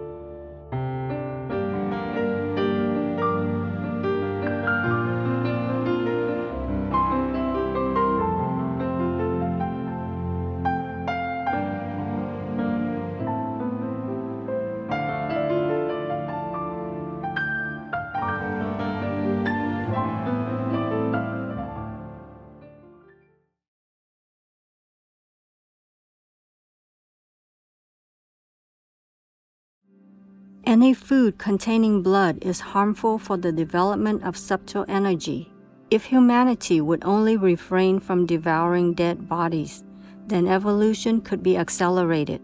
Any 30.71 30.93
food 30.93 31.37
containing 31.37 32.01
blood 32.01 32.37
is 32.41 32.61
harmful 32.71 33.19
for 33.19 33.35
the 33.35 33.51
development 33.51 34.23
of 34.23 34.37
subtle 34.37 34.85
energy. 34.87 35.51
If 35.91 36.05
humanity 36.05 36.79
would 36.79 37.03
only 37.03 37.35
refrain 37.35 37.99
from 37.99 38.25
devouring 38.25 38.93
dead 38.93 39.27
bodies, 39.27 39.83
then 40.27 40.47
evolution 40.47 41.19
could 41.19 41.43
be 41.43 41.57
accelerated. 41.57 42.39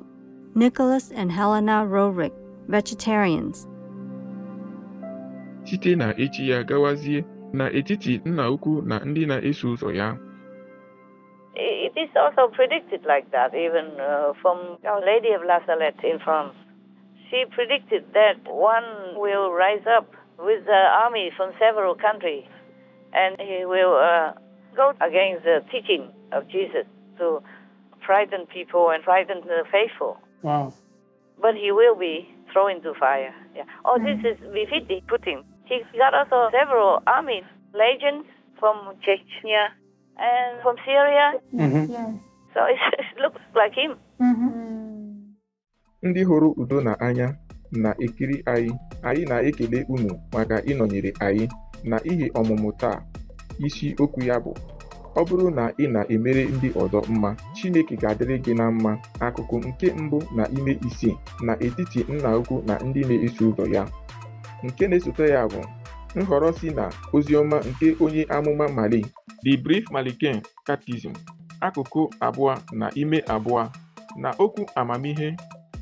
Nicholas 0.55 1.09
and 1.09 1.31
Helena 1.31 1.87
Roerich, 1.87 2.33
vegetarians. 2.67 3.65
site 5.63 5.95
na 5.95 6.11
echi 6.13 6.49
ya 6.49 6.63
gawazie 6.63 7.23
n'etiti 7.53 8.21
nna 8.25 8.51
ukwu 8.51 8.81
na 8.81 8.99
ndị 8.99 9.25
na-eso 9.27 9.67
ụzọ 9.73 9.95
ya 9.95 10.17
It 11.55 11.95
is 11.95 12.09
also 12.15 12.51
predicted 12.51 13.05
like 13.05 13.31
that, 13.31 13.55
even 13.55 13.85
uh, 13.99 14.33
from 14.41 14.57
Our 14.83 14.99
Lady 14.99 15.31
of 15.33 15.41
La 15.47 15.59
Salette 15.65 16.03
in 16.03 16.19
France. 16.19 16.66
She 17.29 17.43
predicted 17.51 18.05
that 18.13 18.39
one 18.45 19.15
will 19.15 19.51
rise 19.51 19.85
up 19.87 20.11
with 20.39 20.65
the 20.65 20.83
army 21.03 21.31
from 21.35 21.51
several 21.59 21.95
countries 21.95 22.45
and 23.13 23.35
he 23.39 23.65
will 23.65 23.95
uh, 23.95 24.33
go 24.75 24.93
against 25.01 25.43
the 25.43 25.63
teaching 25.71 26.09
of 26.31 26.47
Jesus 26.47 26.85
to 27.17 27.41
frighten 28.05 28.45
people 28.47 28.89
and 28.91 29.03
frighten 29.03 29.41
the 29.41 29.63
faithful. 29.71 30.17
Wow. 30.41 30.73
But 31.41 31.55
he 31.55 31.71
will 31.71 31.95
be 31.95 32.29
thrown 32.53 32.77
into 32.77 32.93
fire. 32.93 33.33
Yeah. 33.55 33.63
Oh, 33.85 33.97
this 33.99 34.19
is 34.23 34.39
befitting 34.53 35.01
Putin. 35.07 35.43
He 35.65 35.81
got 35.97 36.13
also 36.13 36.49
several 36.51 37.03
army 37.07 37.43
legions 37.73 38.25
from 38.59 38.95
Chechnya 39.05 39.67
and 40.17 40.61
from 40.61 40.77
Syria. 40.85 41.33
Mm-hmm. 41.53 42.17
So 42.53 42.59
it, 42.65 42.79
it 42.99 43.21
looks 43.21 43.41
like 43.55 43.73
him. 43.73 43.97
Ndị 46.07 46.21
hụrụ 46.29 46.49
udo 46.61 46.77
na 46.87 46.93
anya 47.07 47.27
na-ekiri 47.81 48.37
anyị 48.53 48.71
anyị 49.07 49.23
na-ekele 49.29 49.79
unu 49.93 50.11
maka 50.33 50.57
ịnọnyere 50.71 51.11
anyị 51.27 51.45
na 51.89 51.97
ihe 52.11 52.27
ọmụmụ 52.39 52.69
taa. 52.81 52.97
Isi 53.65 53.87
okwu 54.03 54.19
ya 54.29 54.35
bụ 54.43 54.51
ọ 55.19 55.21
bụrụ 55.27 55.47
na 55.57 55.63
ị 55.77 55.85
na-emere 55.93 56.43
ndị 56.55 56.69
ọzọ 56.81 56.99
mma 57.13 57.29
Chineke 57.55 57.95
ga-adịrị 58.01 58.35
gị 58.45 58.53
na 58.59 58.65
mma. 58.71 58.91
Akụkụ 59.25 59.55
nke 59.67 59.87
mbụ 60.03 60.17
na 60.37 60.43
ime 60.57 60.73
isii 60.87 61.15
n'etiti 61.45 61.99
nna 62.13 62.29
ukwu 62.39 62.55
na 62.67 62.73
ndị 62.85 63.01
na-eso 63.09 63.43
ụzọ 63.49 63.65
ya. 63.75 63.83
Nke 64.63 64.83
na-esote 64.87 65.25
ya 65.35 65.41
bụ 65.51 65.61
nhọrọ 66.15 66.49
si 66.59 66.67
na 66.77 66.85
oziọma 67.15 67.57
nke 67.69 67.87
onye 68.03 68.23
amụma 68.35 68.65
Mali 68.77 69.01
The 69.43 69.51
Brief 69.63 69.85
Malican 69.93 70.37
Catechism. 70.67 71.13
Akụkụ 71.61 72.01
abụọ 72.25 72.53
na 72.79 72.87
ime 73.01 73.19
abụọ 73.35 73.61
na 74.21 74.29
okwu 74.43 74.63
amamihe 74.75 75.27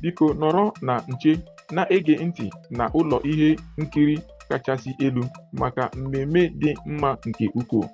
biko 0.02 0.26
nọrọ 0.40 0.64
na 0.82 0.94
nche 1.08 1.32
na-ege 1.70 2.14
ntị 2.26 2.46
na 2.70 2.84
ụlọ 2.98 3.16
ihe 3.30 3.56
nkiri 3.78 4.18
kachasị 4.48 4.90
elu 5.06 5.24
maka 5.52 5.90
mmemme 5.96 6.42
dị 6.60 6.70
mma 6.86 7.10
nke 7.26 7.44
ukwuu 7.54 7.84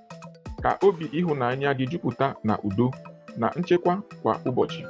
ka 0.62 0.70
obi 0.86 1.04
ịhụnanya 1.18 1.70
gị 1.78 1.84
jupụta 1.90 2.34
na 2.44 2.54
udo 2.68 2.90
na 3.36 3.46
nchekwa 3.56 4.02
kwa 4.22 4.32
ụbọchị 4.48 4.82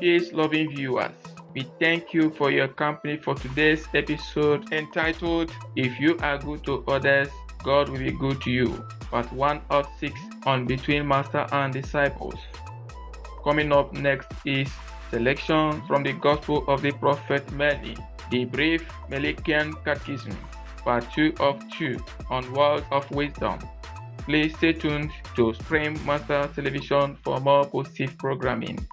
Peace 0.00 0.32
loving 0.32 0.68
viewers, 0.76 1.10
we 1.54 1.62
thank 1.80 2.14
you 2.14 2.30
for 2.30 2.52
your 2.52 2.68
company 2.68 3.16
for 3.16 3.34
today's 3.34 3.82
episode 3.94 4.72
entitled 4.72 5.50
If 5.74 5.98
You 5.98 6.16
Are 6.20 6.38
Good 6.38 6.62
to 6.66 6.84
Others, 6.86 7.28
God 7.64 7.88
Will 7.88 7.98
Be 7.98 8.12
Good 8.12 8.40
to 8.42 8.50
You, 8.50 8.68
part 9.10 9.32
1 9.32 9.60
of 9.70 9.86
6 9.98 10.14
on 10.46 10.66
Between 10.66 11.04
Master 11.08 11.46
and 11.50 11.72
Disciples. 11.72 12.36
Coming 13.48 13.72
up 13.72 13.94
next 13.94 14.28
is 14.44 14.68
selection 15.10 15.80
from 15.86 16.02
the 16.02 16.12
Gospel 16.12 16.66
of 16.68 16.82
the 16.82 16.92
Prophet 16.92 17.50
Meli, 17.52 17.96
the 18.30 18.44
brief 18.44 18.86
Melikian 19.08 19.72
Catechism, 19.86 20.36
part 20.84 21.10
2 21.14 21.32
of 21.40 21.58
2 21.78 21.96
on 22.28 22.52
Words 22.52 22.84
of 22.90 23.10
Wisdom. 23.10 23.58
Please 24.18 24.54
stay 24.58 24.74
tuned 24.74 25.10
to 25.34 25.54
Supreme 25.54 25.98
Master 26.04 26.50
Television 26.54 27.16
for 27.24 27.40
more 27.40 27.64
positive 27.64 28.18
programming. 28.18 28.86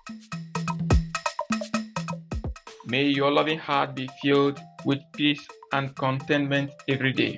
May 2.88 3.08
your 3.08 3.32
loving 3.32 3.60
heart 3.60 3.94
be 3.94 4.08
filled 4.22 4.62
with 4.86 5.00
peace 5.12 5.46
and 5.74 5.94
contentment 5.98 6.72
every 6.88 7.12
day. 7.12 7.38